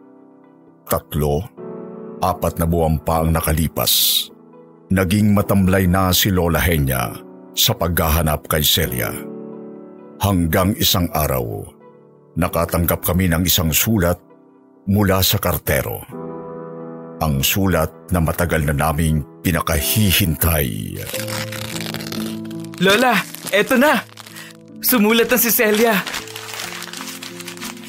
tatlo, 0.89 1.58
apat 2.23 2.59
na 2.59 2.67
buwan 2.67 2.99
pa 3.03 3.23
ang 3.23 3.35
nakalipas. 3.35 4.27
Naging 4.89 5.37
matamlay 5.37 5.85
na 5.85 6.15
si 6.17 6.33
Lola 6.33 6.59
Henya 6.63 7.13
sa 7.53 7.77
paghahanap 7.77 8.49
kay 8.49 8.65
Celia. 8.65 9.13
Hanggang 10.19 10.75
isang 10.81 11.07
araw, 11.15 11.63
nakatanggap 12.35 13.05
kami 13.05 13.31
ng 13.31 13.45
isang 13.45 13.71
sulat 13.71 14.19
mula 14.89 15.21
sa 15.21 15.37
kartero. 15.39 16.03
Ang 17.19 17.43
sulat 17.43 17.91
na 18.15 18.23
matagal 18.23 18.63
na 18.63 18.75
naming 18.75 19.27
pinakahihintay. 19.43 21.03
Lola, 22.79 23.19
eto 23.51 23.75
na! 23.75 23.99
Sumulat 24.79 25.27
na 25.27 25.39
si 25.39 25.51
Celia. 25.51 25.99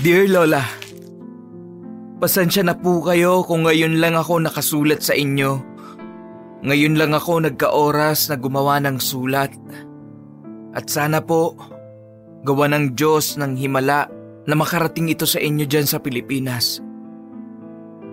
Dear 0.02 0.26
Lola, 0.26 0.79
pasensya 2.20 2.68
na 2.68 2.76
po 2.76 3.00
kayo 3.00 3.48
kung 3.48 3.64
ngayon 3.64 4.04
lang 4.04 4.20
ako 4.20 4.44
nakasulat 4.44 5.00
sa 5.00 5.16
inyo. 5.16 5.64
Ngayon 6.60 7.00
lang 7.00 7.16
ako 7.16 7.48
nagka-oras 7.48 8.28
na 8.28 8.36
gumawa 8.36 8.84
ng 8.84 9.00
sulat. 9.00 9.56
At 10.76 10.92
sana 10.92 11.24
po, 11.24 11.56
gawa 12.44 12.68
ng 12.76 12.92
Diyos 12.92 13.40
ng 13.40 13.56
himala 13.56 14.12
na 14.44 14.54
makarating 14.60 15.08
ito 15.08 15.24
sa 15.24 15.40
inyo 15.40 15.64
dyan 15.64 15.88
sa 15.88 16.04
Pilipinas. 16.04 16.84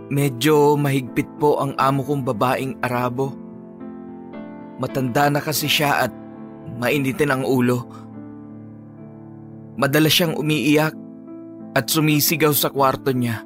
Medyo 0.07 0.79
mahigpit 0.79 1.27
po 1.43 1.59
ang 1.59 1.75
amo 1.75 2.07
kong 2.07 2.23
babaeng 2.23 2.79
Arabo. 2.87 3.35
Matanda 4.79 5.27
na 5.27 5.43
kasi 5.43 5.67
siya 5.67 6.07
at 6.07 6.13
mainitin 6.79 7.35
ang 7.35 7.43
ulo. 7.43 7.83
Madalas 9.75 10.15
siyang 10.15 10.39
umiiyak 10.39 10.95
at 11.75 11.91
sumisigaw 11.91 12.55
sa 12.55 12.71
kwarto 12.71 13.11
niya. 13.11 13.46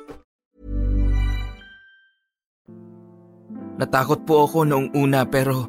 Natakot 3.81 4.29
po 4.29 4.45
ako 4.45 4.69
noong 4.69 4.93
una 4.93 5.25
pero 5.25 5.65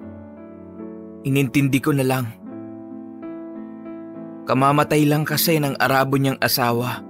inintindi 1.25 1.81
ko 1.81 1.97
na 1.97 2.05
lang. 2.05 2.29
Kamamatay 4.45 5.09
lang 5.09 5.25
kasi 5.25 5.57
ng 5.57 5.81
arabo 5.81 6.21
niyang 6.21 6.37
asawa. 6.37 7.01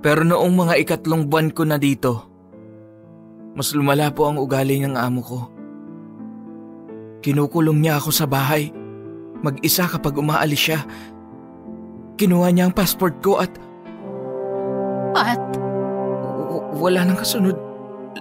Pero 0.00 0.24
noong 0.24 0.54
mga 0.56 0.74
ikatlong 0.80 1.28
buwan 1.28 1.52
ko 1.52 1.68
na 1.68 1.76
dito, 1.76 2.24
mas 3.52 3.76
lumala 3.76 4.08
po 4.16 4.32
ang 4.32 4.40
ugali 4.40 4.80
ng 4.80 4.96
amo 4.96 5.20
ko. 5.20 5.40
Kinukulong 7.20 7.84
niya 7.84 8.00
ako 8.00 8.08
sa 8.08 8.24
bahay. 8.24 8.72
Mag-isa 9.44 9.84
kapag 9.92 10.16
umaalis 10.16 10.72
siya. 10.72 10.80
Kinuha 12.16 12.48
niya 12.48 12.72
ang 12.72 12.72
passport 12.72 13.20
ko 13.20 13.44
at 13.44 13.52
At 15.12 15.42
w- 16.48 16.80
wala 16.80 17.04
nang 17.04 17.20
kasunod. 17.20 17.69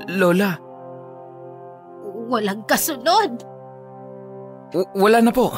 Lola, 0.09 0.53
walang 2.29 2.61
kasunod. 2.69 3.41
w- 4.73 4.91
wala 4.93 5.19
na 5.21 5.33
po. 5.33 5.49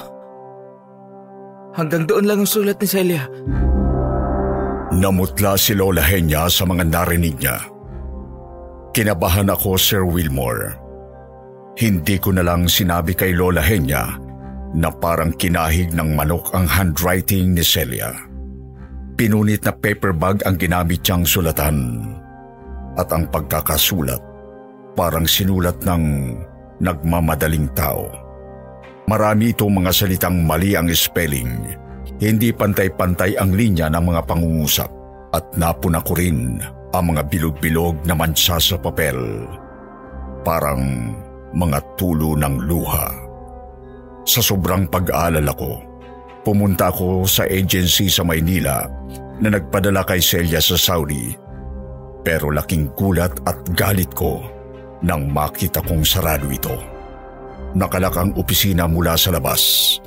Hanggang 1.72 2.04
doon 2.08 2.26
lang 2.28 2.40
ang 2.44 2.50
sulat 2.50 2.80
ni 2.80 2.88
Celia. 2.88 3.24
Namutla 4.92 5.56
si 5.56 5.72
Lola 5.72 6.04
Henya 6.04 6.52
sa 6.52 6.68
mga 6.68 6.84
narinig 6.84 7.40
niya. 7.40 7.64
Kinabahan 8.92 9.48
ako, 9.48 9.80
Sir 9.80 10.04
Wilmore. 10.04 10.76
Hindi 11.80 12.20
ko 12.20 12.36
na 12.36 12.44
lang 12.44 12.68
sinabi 12.68 13.16
kay 13.16 13.32
Lola 13.32 13.64
Henya 13.64 14.20
na 14.76 14.92
parang 14.92 15.32
kinahig 15.32 15.96
ng 15.96 16.12
manok 16.12 16.52
ang 16.52 16.68
handwriting 16.68 17.56
ni 17.56 17.64
Celia. 17.64 18.12
Pinunit 19.16 19.64
na 19.64 19.72
paper 19.72 20.12
bag 20.12 20.44
ang 20.44 20.60
ginamit 20.60 21.04
niyang 21.08 21.24
sulatan. 21.24 22.04
At 23.00 23.08
ang 23.16 23.28
pagkakasulat, 23.32 24.20
parang 24.96 25.24
sinulat 25.24 25.80
ng 25.88 26.04
nagmamadaling 26.84 27.72
tao. 27.78 28.10
Marami 29.08 29.52
itong 29.56 29.84
mga 29.84 29.92
salitang 29.92 30.44
mali 30.44 30.76
ang 30.76 30.92
spelling. 30.92 31.78
Hindi 32.22 32.54
pantay-pantay 32.54 33.38
ang 33.40 33.56
linya 33.56 33.90
ng 33.90 34.04
mga 34.14 34.22
pangungusap 34.30 34.92
at 35.34 35.46
napuna 35.58 36.04
ko 36.04 36.14
rin 36.14 36.60
ang 36.92 37.04
mga 37.16 37.28
bilog-bilog 37.32 38.04
na 38.04 38.14
mansa 38.14 38.60
sa 38.60 38.76
papel. 38.78 39.48
Parang 40.44 41.16
mga 41.56 41.80
tulo 41.96 42.36
ng 42.36 42.56
luha. 42.68 43.08
Sa 44.28 44.40
sobrang 44.44 44.86
pag-aalala 44.86 45.52
ko, 45.56 45.82
pumunta 46.46 46.94
ako 46.94 47.26
sa 47.26 47.48
agency 47.48 48.08
sa 48.08 48.22
Maynila 48.22 48.86
na 49.42 49.50
nagpadala 49.50 50.06
kay 50.06 50.22
Celia 50.22 50.62
sa 50.62 50.78
Saudi. 50.78 51.34
Pero 52.22 52.54
laking 52.54 52.94
gulat 52.94 53.34
at 53.50 53.58
galit 53.74 54.14
ko 54.14 54.46
nang 55.02 55.30
makita 55.34 55.82
kong 55.82 56.06
sarado 56.06 56.46
ito. 56.50 56.78
Nakalak 57.74 58.14
ang 58.20 58.32
opisina 58.38 58.86
mula 58.86 59.18
sa 59.18 59.34
labas. 59.34 59.98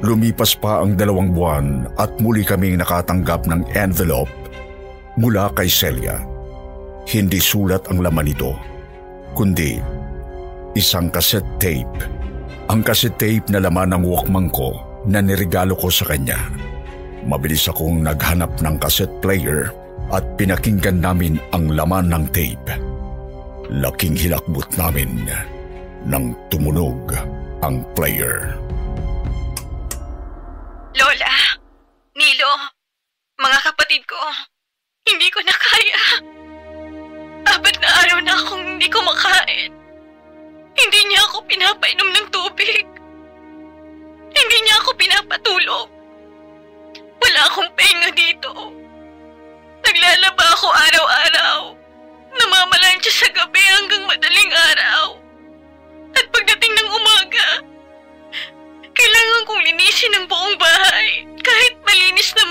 Lumipas 0.00 0.56
pa 0.56 0.84
ang 0.84 0.96
dalawang 0.96 1.32
buwan 1.32 1.88
at 1.96 2.12
muli 2.20 2.44
kaming 2.44 2.80
nakatanggap 2.80 3.48
ng 3.48 3.64
envelope 3.76 4.30
mula 5.16 5.48
kay 5.56 5.68
Celia. 5.68 6.20
Hindi 7.06 7.40
sulat 7.40 7.88
ang 7.88 8.02
laman 8.02 8.28
nito, 8.28 8.52
kundi 9.32 9.80
isang 10.76 11.08
cassette 11.08 11.48
tape. 11.56 11.96
Ang 12.68 12.84
cassette 12.84 13.16
tape 13.16 13.48
na 13.48 13.62
laman 13.62 13.96
ng 13.96 14.02
Walkman 14.04 14.52
ko 14.52 14.76
na 15.08 15.24
niregalo 15.24 15.72
ko 15.78 15.88
sa 15.88 16.04
kanya. 16.12 16.36
Mabilis 17.24 17.66
akong 17.66 18.04
naghanap 18.04 18.52
ng 18.60 18.76
cassette 18.76 19.16
player 19.24 19.72
at 20.14 20.24
pinakinggan 20.38 21.02
namin 21.02 21.42
ang 21.50 21.70
laman 21.74 22.10
ng 22.12 22.24
tape. 22.30 22.74
Laking 23.66 24.14
hilakbot 24.14 24.70
namin 24.78 25.26
nang 26.06 26.38
tumunog 26.46 27.10
ang 27.66 27.82
player. 27.98 28.54
Lola, 30.94 31.34
Nilo, 32.14 32.52
mga 33.42 33.58
kapatid 33.66 34.06
ko, 34.06 34.20
hindi 35.10 35.26
ko 35.34 35.42
na 35.42 35.54
kaya. 35.58 36.02
Apat 37.46 37.76
na 37.82 37.88
araw 38.06 38.18
na 38.22 38.34
akong 38.38 38.64
hindi 38.64 38.86
kumakain. 38.86 39.70
Hindi 40.76 41.00
niya 41.08 41.20
ako 41.30 41.36
pinapainom 41.50 42.10
ng 42.14 42.26
tubig. 42.30 42.86
Hindi 44.30 44.56
niya 44.62 44.76
ako 44.82 44.90
pinapatulog. 44.94 45.88
Wala 47.16 47.40
akong 47.50 47.70
pahinga 47.74 48.10
dito. 48.12 48.50
Naglalaba 49.86 50.44
ako 50.58 50.66
araw-araw. 50.66 51.58
Namamalansya 52.34 53.12
sa 53.14 53.28
gabi 53.30 53.62
hanggang 53.62 54.02
madaling 54.10 54.50
araw. 54.50 55.22
At 56.10 56.26
pagdating 56.34 56.72
ng 56.74 56.90
umaga, 56.90 57.48
kailangan 58.90 59.42
kong 59.46 59.62
linisin 59.62 60.16
ang 60.18 60.26
buong 60.26 60.58
bahay 60.58 61.22
kahit 61.38 61.74
malinis 61.86 62.34
naman 62.34 62.45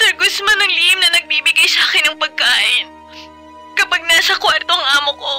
Si 0.00 0.08
Mr. 0.08 0.16
Guzman 0.16 0.56
ang 0.64 0.72
lihim 0.72 0.96
na 0.96 1.12
nagbibigay 1.12 1.68
sa 1.68 1.84
akin 1.84 2.08
ng 2.08 2.16
pagkain. 2.16 2.88
Kapag 3.76 4.00
nasa 4.08 4.32
kwarto 4.40 4.72
ang 4.72 4.86
amo 4.96 5.12
ko, 5.12 5.34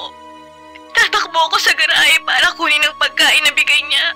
tatakbo 0.94 1.34
ako 1.50 1.58
sa 1.58 1.74
garahe 1.74 2.14
para 2.22 2.54
kunin 2.54 2.78
ang 2.86 2.94
pagkain 2.94 3.42
na 3.42 3.50
bigay 3.58 3.82
niya. 3.90 4.06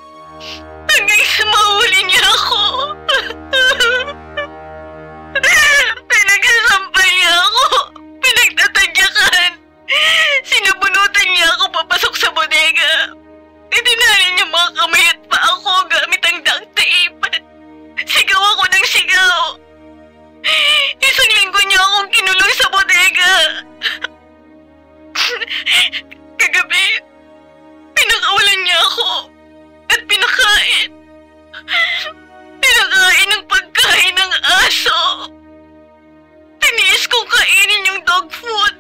Hanggang 0.86 1.22
sa 1.26 1.44
mahuli 1.50 1.98
niya 2.06 2.22
ako. 2.30 2.62
Pinagsasampal 6.14 7.08
niya 7.10 7.32
ako. 7.42 7.66
Pinagtatagyakan. 8.22 9.50
Sinabunutan 10.46 11.26
niya 11.26 11.46
ako 11.58 11.74
papasok 11.74 12.14
sa 12.22 12.30
bodega. 12.30 13.18
Itinali 13.74 14.28
niya 14.38 14.46
mga 14.46 14.68
kamay 14.78 15.04
at 15.10 15.18
pa 15.26 15.38
ako 15.58 15.90
gamit 15.90 16.22
ang 16.22 16.38
duct 16.46 16.70
tape. 16.78 17.34
Sigaw 18.06 18.42
ako 18.54 18.62
ng 18.70 18.86
sigaw. 18.86 19.65
Isang 21.02 21.30
linggo 21.40 21.60
niya 21.66 21.80
akong 21.80 22.10
kinulong 22.12 22.54
sa 22.54 22.66
bodega. 22.70 23.34
Kagabi, 26.38 26.84
pinakawalan 27.96 28.58
niya 28.62 28.78
ako 28.86 29.10
at 29.90 30.00
pinakain. 30.06 30.88
Pinakain 32.62 33.28
ng 33.32 33.44
pagkain 33.50 34.14
ng 34.14 34.32
aso. 34.66 35.00
Tiniis 36.62 37.04
kong 37.10 37.28
kainin 37.30 37.88
yung 37.90 38.00
dog 38.06 38.26
food. 38.30 38.76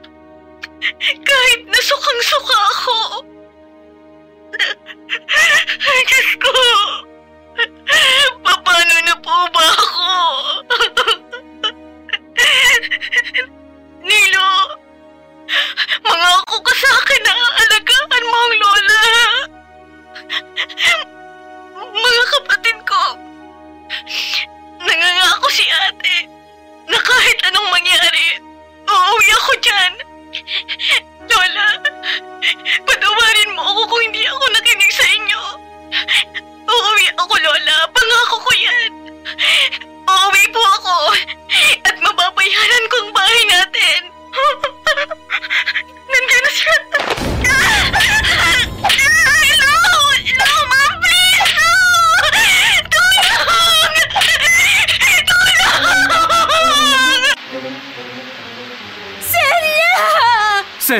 Kahit 1.02 1.60
nasukang-suka 1.66 2.58
ako. 2.74 2.98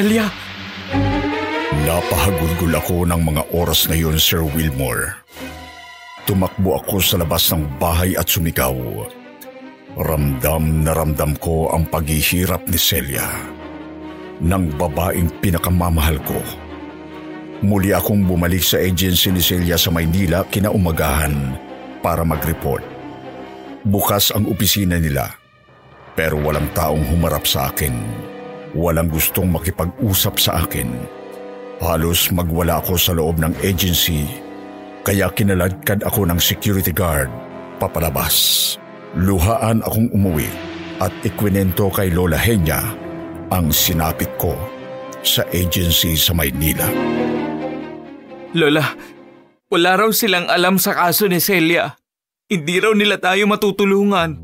Celia! 0.06 0.30
Napahagulgul 1.82 2.78
ako 2.78 3.10
ng 3.10 3.26
mga 3.26 3.42
oras 3.50 3.90
na 3.90 3.98
yun, 3.98 4.14
Sir 4.22 4.38
Wilmore. 4.38 5.18
Tumakbo 6.30 6.78
ako 6.78 7.02
sa 7.02 7.18
labas 7.18 7.50
ng 7.50 7.66
bahay 7.82 8.14
at 8.14 8.30
sumigaw. 8.30 8.70
Ramdam 9.98 10.86
na 10.86 10.94
ramdam 10.94 11.34
ko 11.42 11.74
ang 11.74 11.90
paghihirap 11.90 12.70
ni 12.70 12.78
Celia. 12.78 13.26
Nang 14.46 14.70
babaeng 14.78 15.42
pinakamamahal 15.42 16.22
ko. 16.22 16.38
Muli 17.66 17.90
akong 17.90 18.30
bumalik 18.30 18.62
sa 18.62 18.78
agency 18.78 19.34
ni 19.34 19.42
Celia 19.42 19.74
sa 19.74 19.90
Maynila 19.90 20.46
kinaumagahan 20.46 21.34
para 21.98 22.22
mag-report. 22.22 22.86
Bukas 23.82 24.30
ang 24.30 24.46
opisina 24.46 25.02
nila 25.02 25.34
pero 26.14 26.38
walang 26.38 26.70
taong 26.78 27.02
humarap 27.10 27.42
sa 27.42 27.74
akin. 27.74 28.35
Walang 28.76 29.08
gustong 29.08 29.48
makipag-usap 29.56 30.36
sa 30.36 30.60
akin. 30.60 30.92
Halos 31.80 32.28
magwala 32.28 32.84
ako 32.84 33.00
sa 33.00 33.16
loob 33.16 33.40
ng 33.40 33.56
agency 33.64 34.28
kaya 35.00 35.32
kinaladkad 35.32 36.04
ako 36.04 36.28
ng 36.28 36.36
security 36.36 36.92
guard 36.92 37.32
papalabas. 37.80 38.76
Luhaan 39.16 39.80
akong 39.80 40.12
umuwi 40.12 40.48
at 41.00 41.12
ikwinento 41.24 41.88
kay 41.88 42.12
Lola 42.12 42.36
Henya 42.36 42.84
ang 43.48 43.72
sinapit 43.72 44.28
ko 44.36 44.52
sa 45.24 45.46
agency 45.56 46.18
sa 46.18 46.36
Maynila. 46.36 46.84
Lola, 48.52 48.84
wala 49.72 49.90
raw 49.96 50.10
silang 50.12 50.52
alam 50.52 50.76
sa 50.76 50.92
kaso 50.92 51.28
ni 51.28 51.40
Celia. 51.40 51.96
Hindi 52.46 52.76
raw 52.78 52.92
nila 52.92 53.16
tayo 53.16 53.48
matutulungan. 53.48 54.36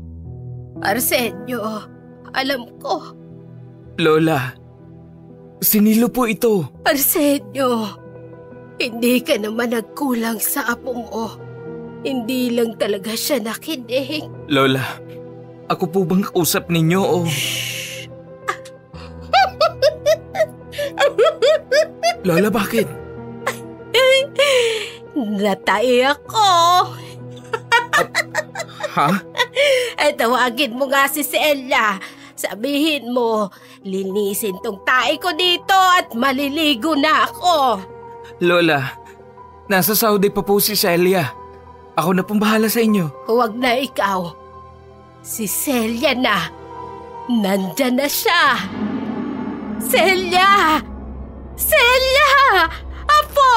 Arsenio, 0.81 1.85
alam 2.33 2.61
ko. 2.81 3.22
Lola, 4.01 4.57
sinilo 5.61 6.09
po 6.09 6.25
ito. 6.25 6.65
Arsenio, 6.81 7.93
hindi 8.81 9.21
ka 9.21 9.37
naman 9.37 9.77
nagkulang 9.77 10.41
sa 10.41 10.65
apo 10.65 10.97
mo. 10.97 11.25
Hindi 12.01 12.51
lang 12.51 12.73
talaga 12.81 13.13
siya 13.13 13.37
nakinig. 13.39 14.25
Lola, 14.49 14.81
ako 15.69 15.83
po 15.87 15.99
bang 16.09 16.25
kausap 16.25 16.73
ninyo 16.73 17.01
o... 17.01 17.17
Lola, 22.25 22.49
bakit? 22.49 22.87
Natay 25.13 26.01
ako. 26.07 26.49
Ha? 28.93 29.09
Eh, 30.01 30.11
tawagin 30.17 30.73
mo 30.73 30.89
nga 30.89 31.05
si 31.05 31.21
Celia. 31.21 32.01
Sabihin 32.33 33.13
mo, 33.13 33.47
linisin 33.83 34.55
tong 34.63 34.79
tae 34.87 35.19
ko 35.19 35.35
dito 35.35 35.75
at 35.75 36.15
maliligo 36.15 36.95
na 36.95 37.27
ako. 37.27 37.83
Lola, 38.43 38.95
nasa 39.67 39.93
Saudi 39.93 40.31
pa 40.31 40.41
po 40.41 40.57
si 40.57 40.73
Celia. 40.73 41.27
Ako 41.93 42.09
na 42.17 42.23
pong 42.25 42.41
bahala 42.41 42.71
sa 42.71 42.81
inyo. 42.81 43.29
Huwag 43.29 43.53
na 43.53 43.77
ikaw. 43.77 44.33
Si 45.21 45.45
Celia 45.45 46.17
na. 46.17 46.49
Nandyan 47.29 48.01
na 48.01 48.07
siya. 48.09 48.59
Celia! 49.83 50.79
Celia! 51.55 52.67
Apo! 53.07 53.51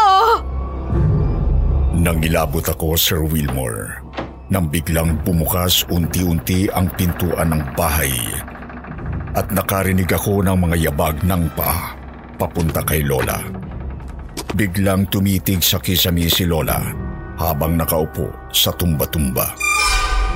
Nangilabot 1.96 2.62
ako, 2.62 2.94
Sir 2.94 3.24
Wilmore, 3.24 4.04
nang 4.52 4.68
biglang 4.68 5.16
bumukas 5.24 5.82
unti-unti 5.88 6.70
ang 6.70 6.92
pintuan 6.94 7.56
ng 7.56 7.62
bahay 7.74 8.14
at 9.36 9.52
nakarinig 9.52 10.08
ako 10.08 10.40
ng 10.40 10.56
mga 10.56 10.76
yabag 10.88 11.20
ng 11.20 11.52
pa 11.52 11.92
papunta 12.40 12.80
kay 12.80 13.04
Lola. 13.04 13.40
Biglang 14.56 15.12
tumitig 15.12 15.60
sa 15.60 15.76
kisami 15.76 16.32
si 16.32 16.48
Lola 16.48 16.80
habang 17.36 17.76
nakaupo 17.76 18.48
sa 18.48 18.72
tumba-tumba. 18.72 19.52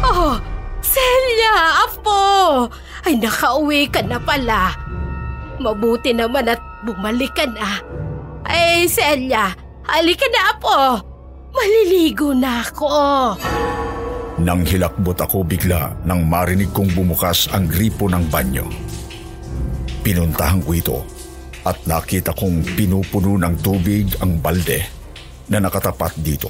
Oh, 0.04 0.36
Celia! 0.84 1.84
Apo! 1.88 2.20
Ay, 3.08 3.16
nakauwi 3.16 3.88
ka 3.88 4.04
na 4.04 4.20
pala. 4.20 4.76
Mabuti 5.60 6.12
naman 6.12 6.52
at 6.52 6.60
bumalik 6.84 7.32
ka 7.32 7.48
na. 7.48 7.80
Ay, 8.44 8.84
Celia, 8.88 9.52
halika 9.88 10.28
na, 10.28 10.40
Apo. 10.52 10.78
Maliligo 11.50 12.36
na 12.36 12.60
ako. 12.64 12.92
Nang 14.40 14.64
hilakbot 14.64 15.20
ako 15.20 15.44
bigla 15.44 15.92
nang 16.09 16.24
marinig 16.24 16.72
kong 16.72 16.96
bumukas 16.96 17.44
ang 17.53 17.68
gripo 17.68 18.09
ng 18.09 18.24
banyo. 18.33 18.64
Pinuntahan 20.00 20.64
ko 20.64 20.70
ito 20.72 20.98
at 21.68 21.76
nakita 21.85 22.33
kong 22.33 22.64
pinupuno 22.72 23.37
ng 23.37 23.61
tubig 23.61 24.09
ang 24.24 24.40
balde 24.40 24.81
na 25.53 25.61
nakatapat 25.61 26.16
dito. 26.24 26.48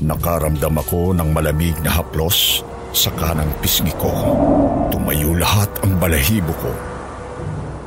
Nakaramdam 0.00 0.80
ako 0.80 1.12
ng 1.12 1.28
malamig 1.36 1.76
na 1.84 2.00
haplos 2.00 2.64
sa 2.96 3.12
kanang 3.12 3.52
pisngi 3.60 3.92
ko. 4.00 4.08
Tumayo 4.88 5.36
lahat 5.36 5.68
ang 5.84 6.00
balahibo 6.00 6.52
ko. 6.64 6.72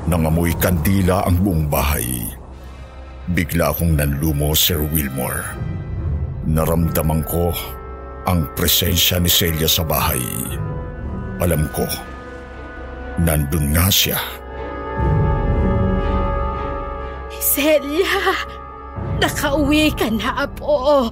Nangamoy 0.05 0.53
kandila 0.61 1.25
ang 1.25 1.41
buong 1.41 1.65
bahay. 1.65 2.05
Bigla 3.33 3.73
akong 3.73 3.97
nanlumo, 3.97 4.53
Sir 4.53 4.85
Wilmore. 4.85 5.57
Naramdaman 6.45 7.25
ko 7.25 7.53
ang 8.29 8.45
presensya 8.53 9.17
ni 9.17 9.25
Celia 9.25 9.65
sa 9.65 9.81
bahay. 9.81 10.21
Alam 11.41 11.65
ko, 11.73 11.81
nandun 13.17 13.73
nga 13.73 13.89
siya. 13.89 14.21
Celia, 17.41 18.37
nakauwi 19.17 19.89
ka 19.97 20.13
na 20.13 20.45
po. 20.53 21.09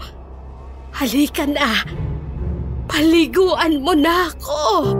Halika 0.93 1.49
na. 1.49 1.81
Paliguan 2.85 3.81
mo 3.81 3.97
na 3.97 4.29
ako. 4.29 4.93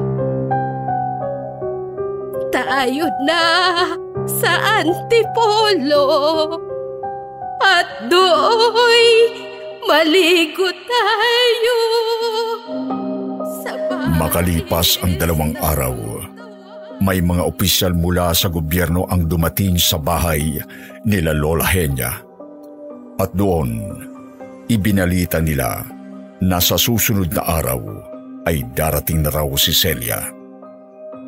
Tayo 2.50 3.06
na 3.30 3.44
sa 4.26 4.82
Antipolo. 4.82 6.10
At 7.62 8.10
do'y 8.10 9.47
maligo 9.88 10.68
tayo. 10.86 11.78
Sa 13.64 13.72
Makalipas 14.20 15.00
ang 15.02 15.16
dalawang 15.16 15.56
araw, 15.58 15.96
may 17.00 17.24
mga 17.24 17.44
opisyal 17.48 17.96
mula 17.96 18.36
sa 18.36 18.52
gobyerno 18.52 19.08
ang 19.08 19.26
dumating 19.26 19.80
sa 19.80 19.96
bahay 19.96 20.60
nila 21.08 21.32
Lola 21.32 21.66
Henya. 21.66 22.12
At 23.18 23.34
doon, 23.34 23.98
ibinalita 24.70 25.42
nila 25.42 25.82
na 26.44 26.58
sa 26.62 26.78
susunod 26.78 27.34
na 27.34 27.42
araw 27.42 27.82
ay 28.46 28.62
darating 28.78 29.26
na 29.26 29.34
raw 29.34 29.48
si 29.58 29.74
Celia. 29.74 30.22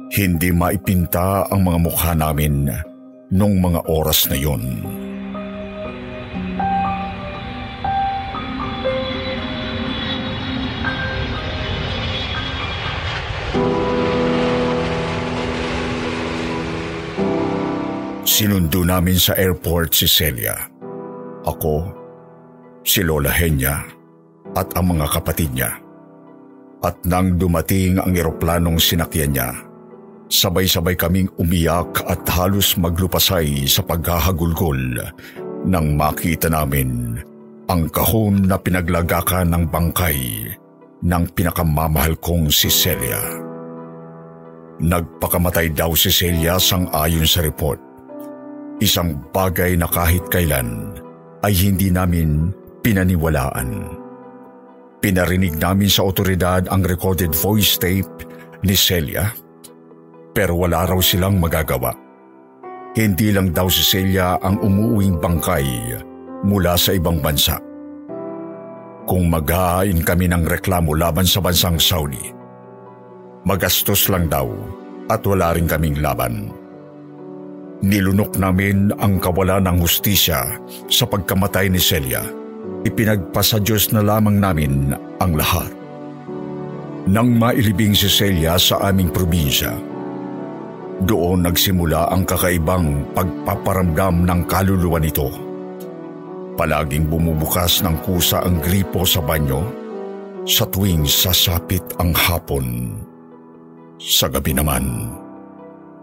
Hindi 0.09 0.49
maipinta 0.53 1.45
ang 1.49 1.69
mga 1.69 1.79
mukha 1.81 2.11
namin 2.17 2.69
nung 3.29 3.61
mga 3.61 3.85
oras 3.89 4.25
na 4.29 4.37
yon. 4.37 4.63
Sinundo 18.39 18.87
namin 18.87 19.19
sa 19.19 19.35
airport 19.35 19.91
si 19.91 20.07
Celia. 20.07 20.55
Ako, 21.43 21.91
si 22.87 23.03
Lola 23.03 23.35
Henya, 23.35 23.83
at 24.55 24.71
ang 24.79 24.95
mga 24.95 25.11
kapatid 25.11 25.51
niya. 25.51 25.75
At 26.79 26.95
nang 27.03 27.35
dumating 27.35 27.99
ang 27.99 28.15
eroplanong 28.15 28.79
sinakyan 28.79 29.35
niya, 29.35 29.51
sabay-sabay 30.31 30.95
kaming 30.95 31.27
umiyak 31.35 31.99
at 32.07 32.23
halos 32.31 32.79
maglupasay 32.79 33.67
sa 33.67 33.83
paghahagulgol 33.83 35.03
nang 35.67 35.99
makita 35.99 36.47
namin 36.47 37.19
ang 37.67 37.91
kahon 37.91 38.47
na 38.47 38.55
pinaglagakan 38.55 39.51
ng 39.51 39.63
bangkay 39.67 40.47
ng 41.03 41.23
pinakamamahal 41.35 42.15
kong 42.23 42.47
si 42.47 42.71
Celia. 42.71 43.19
Nagpakamatay 44.79 45.75
daw 45.75 45.91
si 45.91 46.07
Celia 46.07 46.55
sang 46.55 46.87
ayon 46.95 47.27
sa 47.27 47.43
report. 47.43 47.88
Isang 48.79 49.19
bagay 49.35 49.75
na 49.75 49.91
kahit 49.91 50.23
kailan 50.31 50.95
ay 51.43 51.51
hindi 51.51 51.91
namin 51.91 52.55
pinaniwalaan. 52.79 53.99
Pinarinig 55.03 55.59
namin 55.59 55.91
sa 55.91 56.07
otoridad 56.07 56.67
ang 56.71 56.87
recorded 56.87 57.35
voice 57.35 57.75
tape 57.75 58.07
ni 58.63 58.75
Celia 58.75 59.31
pero 60.31 60.55
wala 60.55 60.87
raw 60.87 60.99
silang 61.03 61.43
magagawa. 61.43 61.91
Hindi 62.95 63.35
lang 63.35 63.51
daw 63.51 63.67
si 63.67 63.83
Celia 63.83 64.39
ang 64.39 64.63
umuuwing 64.63 65.19
bangkay 65.19 65.99
mula 66.47 66.79
sa 66.79 66.95
ibang 66.95 67.19
bansa. 67.19 67.59
Kung 69.03 69.27
maghahain 69.27 70.07
kami 70.07 70.31
ng 70.31 70.47
reklamo 70.47 70.95
laban 70.95 71.27
sa 71.27 71.43
bansang 71.43 71.81
Saudi, 71.81 72.31
magastos 73.43 74.07
lang 74.07 74.31
daw 74.31 74.47
at 75.11 75.19
wala 75.27 75.51
rin 75.51 75.67
kaming 75.67 75.99
laban. 75.99 76.58
Nilunok 77.79 78.35
namin 78.35 78.91
ang 78.99 79.23
kawalan 79.23 79.63
ng 79.63 79.77
hustisya 79.79 80.59
sa 80.91 81.07
pagkamatay 81.07 81.71
ni 81.71 81.79
Celia. 81.79 82.27
Ipinagpasa 82.83 83.63
Diyos 83.63 83.95
na 83.95 84.03
lamang 84.03 84.35
namin 84.35 84.91
ang 85.23 85.31
lahat. 85.35 85.71
Nang 87.07 87.39
mailibing 87.39 87.95
si 87.95 88.11
Celia 88.11 88.59
sa 88.59 88.83
aming 88.91 89.15
probinsya, 89.15 89.71
doon 91.07 91.47
nagsimula 91.47 92.11
ang 92.11 92.27
kakaibang 92.27 93.07
pagpaparamdam 93.15 94.27
ng 94.27 94.41
kaluluwa 94.51 94.99
nito. 94.99 95.31
Palaging 96.59 97.07
bumubukas 97.07 97.79
ng 97.79 97.95
kusa 98.03 98.43
ang 98.43 98.59
gripo 98.59 99.07
sa 99.07 99.23
banyo 99.23 99.63
sa 100.43 100.67
tuwing 100.67 101.07
sasapit 101.07 101.83
ang 101.95 102.11
hapon. 102.11 102.99
Sa 103.95 104.27
gabi 104.27 104.51
naman, 104.51 105.15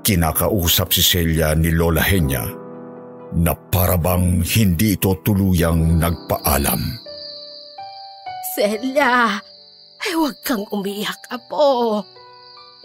kinakausap 0.07 0.95
si 0.95 1.03
Celia 1.03 1.51
ni 1.59 1.75
Lola 1.75 1.99
Henya 1.99 2.47
na 3.35 3.59
parabang 3.75 4.39
hindi 4.39 4.95
ito 4.95 5.19
tuluyang 5.27 5.99
nagpaalam. 5.99 6.79
Celia, 8.55 9.35
ay 10.07 10.13
huwag 10.15 10.39
kang 10.47 10.63
umiyak, 10.71 11.19
apo. 11.27 12.07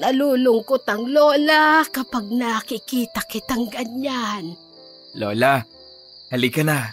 Nalulungkot 0.01 0.81
ang 0.89 1.05
lola 1.05 1.85
kapag 1.85 2.25
nakikita 2.33 3.21
kitang 3.29 3.69
ganyan. 3.69 4.57
Lola, 5.13 5.61
halika 6.33 6.65
na. 6.65 6.89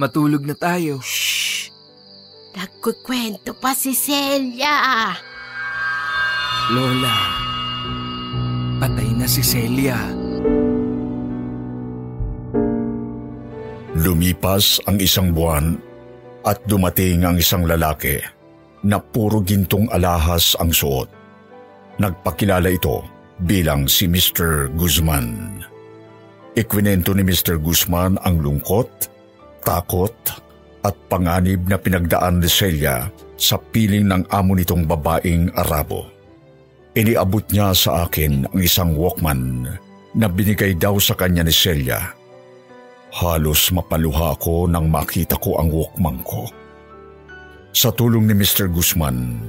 Matulog 0.00 0.48
na 0.48 0.56
tayo. 0.56 1.04
Shh! 1.04 1.68
Nagkukwento 2.56 3.52
pa 3.52 3.76
si 3.76 3.92
Celia. 3.92 5.12
Lola, 6.72 7.43
patay 8.84 9.16
na 9.16 9.24
si 9.24 9.40
Celia. 9.40 9.96
Lumipas 13.96 14.76
ang 14.84 15.00
isang 15.00 15.32
buwan 15.32 15.80
at 16.44 16.60
dumating 16.68 17.24
ang 17.24 17.40
isang 17.40 17.64
lalaki 17.64 18.20
na 18.84 19.00
puro 19.00 19.40
gintong 19.40 19.88
alahas 19.88 20.52
ang 20.60 20.68
suot. 20.68 21.08
Nagpakilala 21.96 22.68
ito 22.68 23.00
bilang 23.40 23.88
si 23.88 24.04
Mr. 24.04 24.68
Guzman. 24.76 25.64
Ikwinento 26.52 27.16
ni 27.16 27.24
Mr. 27.24 27.56
Guzman 27.56 28.20
ang 28.20 28.36
lungkot, 28.36 29.08
takot 29.64 30.12
at 30.84 30.92
panganib 31.08 31.64
na 31.72 31.80
pinagdaan 31.80 32.36
ni 32.36 32.52
Celia 32.52 33.08
sa 33.40 33.56
piling 33.56 34.12
ng 34.12 34.28
amo 34.28 34.52
nitong 34.52 34.84
babaeng 34.84 35.56
Arabo. 35.56 36.13
Iniabot 36.94 37.42
niya 37.50 37.74
sa 37.74 38.06
akin 38.06 38.46
ang 38.46 38.60
isang 38.62 38.94
Walkman 38.94 39.66
na 40.14 40.26
binigay 40.30 40.78
daw 40.78 40.94
sa 41.02 41.18
kanya 41.18 41.42
ni 41.42 41.50
Celia. 41.50 42.14
Halos 43.10 43.74
mapaluha 43.74 44.38
ako 44.38 44.70
nang 44.70 44.86
makita 44.86 45.34
ko 45.42 45.58
ang 45.58 45.74
Walkman 45.74 46.22
ko. 46.22 46.46
Sa 47.74 47.90
tulong 47.90 48.30
ni 48.30 48.34
Mr. 48.38 48.70
Guzman, 48.70 49.42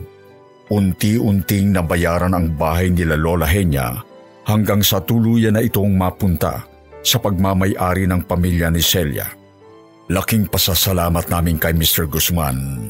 unti-unting 0.74 1.70
nabayaran 1.70 2.34
ang 2.34 2.58
bahay 2.58 2.90
nila 2.90 3.14
Lola 3.14 3.46
Henya 3.46 4.02
hanggang 4.50 4.82
sa 4.82 4.98
tuluyan 4.98 5.54
na 5.54 5.62
itong 5.62 5.94
mapunta 5.94 6.66
sa 7.06 7.22
pagmamayari 7.22 8.10
ng 8.10 8.26
pamilya 8.26 8.74
ni 8.74 8.82
Celia. 8.82 9.30
Laking 10.10 10.50
pasasalamat 10.50 11.30
namin 11.30 11.62
kay 11.62 11.78
Mr. 11.78 12.10
Guzman. 12.10 12.90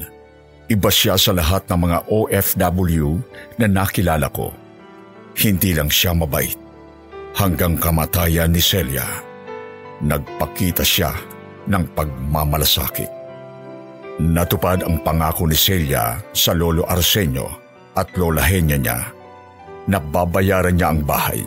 Iba 0.65 0.89
siya 0.89 1.13
sa 1.13 1.29
lahat 1.29 1.69
ng 1.69 1.77
mga 1.77 1.97
OFW 2.09 3.21
na 3.61 3.69
nakilala 3.69 4.25
ko. 4.33 4.49
Hindi 5.37 5.77
lang 5.77 5.93
siya 5.93 6.17
mabait. 6.17 6.57
Hanggang 7.37 7.77
kamatayan 7.77 8.49
ni 8.49 8.57
Celia, 8.57 9.05
nagpakita 10.01 10.81
siya 10.81 11.13
ng 11.69 11.83
pagmamalasakit. 11.93 13.11
Natupad 14.25 14.81
ang 14.81 15.03
pangako 15.05 15.45
ni 15.45 15.53
Celia 15.53 16.17
sa 16.33 16.55
Lolo 16.55 16.87
Arsenio 16.87 17.45
at 17.93 18.09
Lola 18.17 18.41
Henya 18.41 18.79
niya 18.79 18.99
na 19.85 20.01
babayaran 20.01 20.73
niya 20.73 20.95
ang 20.95 21.05
bahay. 21.05 21.45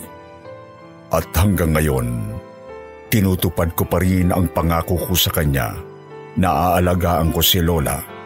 At 1.10 1.26
hanggang 1.34 1.74
ngayon, 1.74 2.06
tinutupad 3.10 3.72
ko 3.74 3.82
pa 3.82 3.98
rin 3.98 4.30
ang 4.30 4.46
pangako 4.52 5.00
ko 5.00 5.16
sa 5.16 5.32
kanya 5.32 5.74
na 6.38 6.76
aalagaan 6.76 7.32
ko 7.32 7.40
si 7.40 7.64
Lola 7.64 8.17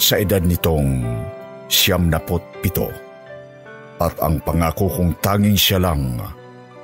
sa 0.00 0.16
edad 0.16 0.40
nitong 0.40 1.04
siyam 1.68 2.08
napot 2.08 2.40
pito. 2.64 2.88
At 4.00 4.16
ang 4.24 4.40
pangako 4.40 4.88
kong 4.88 5.12
tanging 5.20 5.60
siya 5.60 5.76
lang 5.76 6.16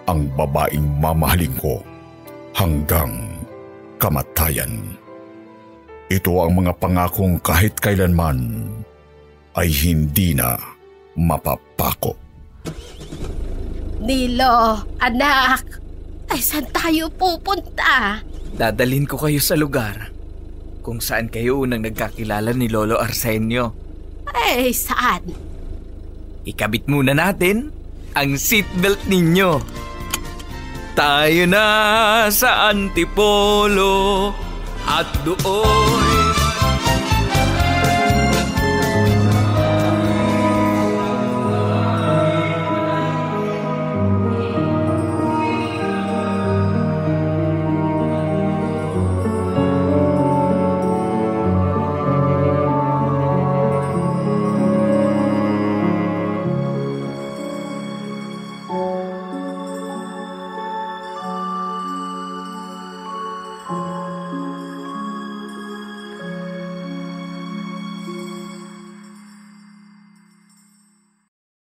ang 0.05 0.29
babaeng 0.37 1.01
mamahalin 1.01 1.57
ko 1.57 1.81
hanggang 2.53 3.41
kamatayan. 3.97 4.95
Ito 6.13 6.45
ang 6.45 6.63
mga 6.63 6.77
pangakong 6.77 7.41
kahit 7.41 7.75
kailanman 7.81 8.69
ay 9.57 9.73
hindi 9.73 10.37
na 10.37 10.55
mapapako. 11.17 12.15
Nilo, 14.05 14.87
anak, 15.01 15.65
ay 16.31 16.39
saan 16.39 16.69
tayo 16.71 17.09
pupunta? 17.11 18.21
Dadalhin 18.55 19.09
ko 19.09 19.19
kayo 19.19 19.41
sa 19.41 19.59
lugar 19.59 20.16
kung 20.87 21.03
saan 21.03 21.27
kayo 21.27 21.67
unang 21.67 21.83
nagkakilala 21.83 22.55
ni 22.55 22.71
Lolo 22.71 23.03
Arsenio. 23.03 23.75
Eh, 24.31 24.71
saan? 24.71 25.27
Ikabit 26.47 26.87
muna 26.87 27.11
natin 27.11 27.75
ang 28.15 28.39
seatbelt 28.39 29.03
ninyo. 29.11 29.59
Tayo 30.95 31.43
na 31.51 31.67
sa 32.31 32.71
Antipolo 32.71 34.31
at 34.87 35.11
doon 35.27 35.96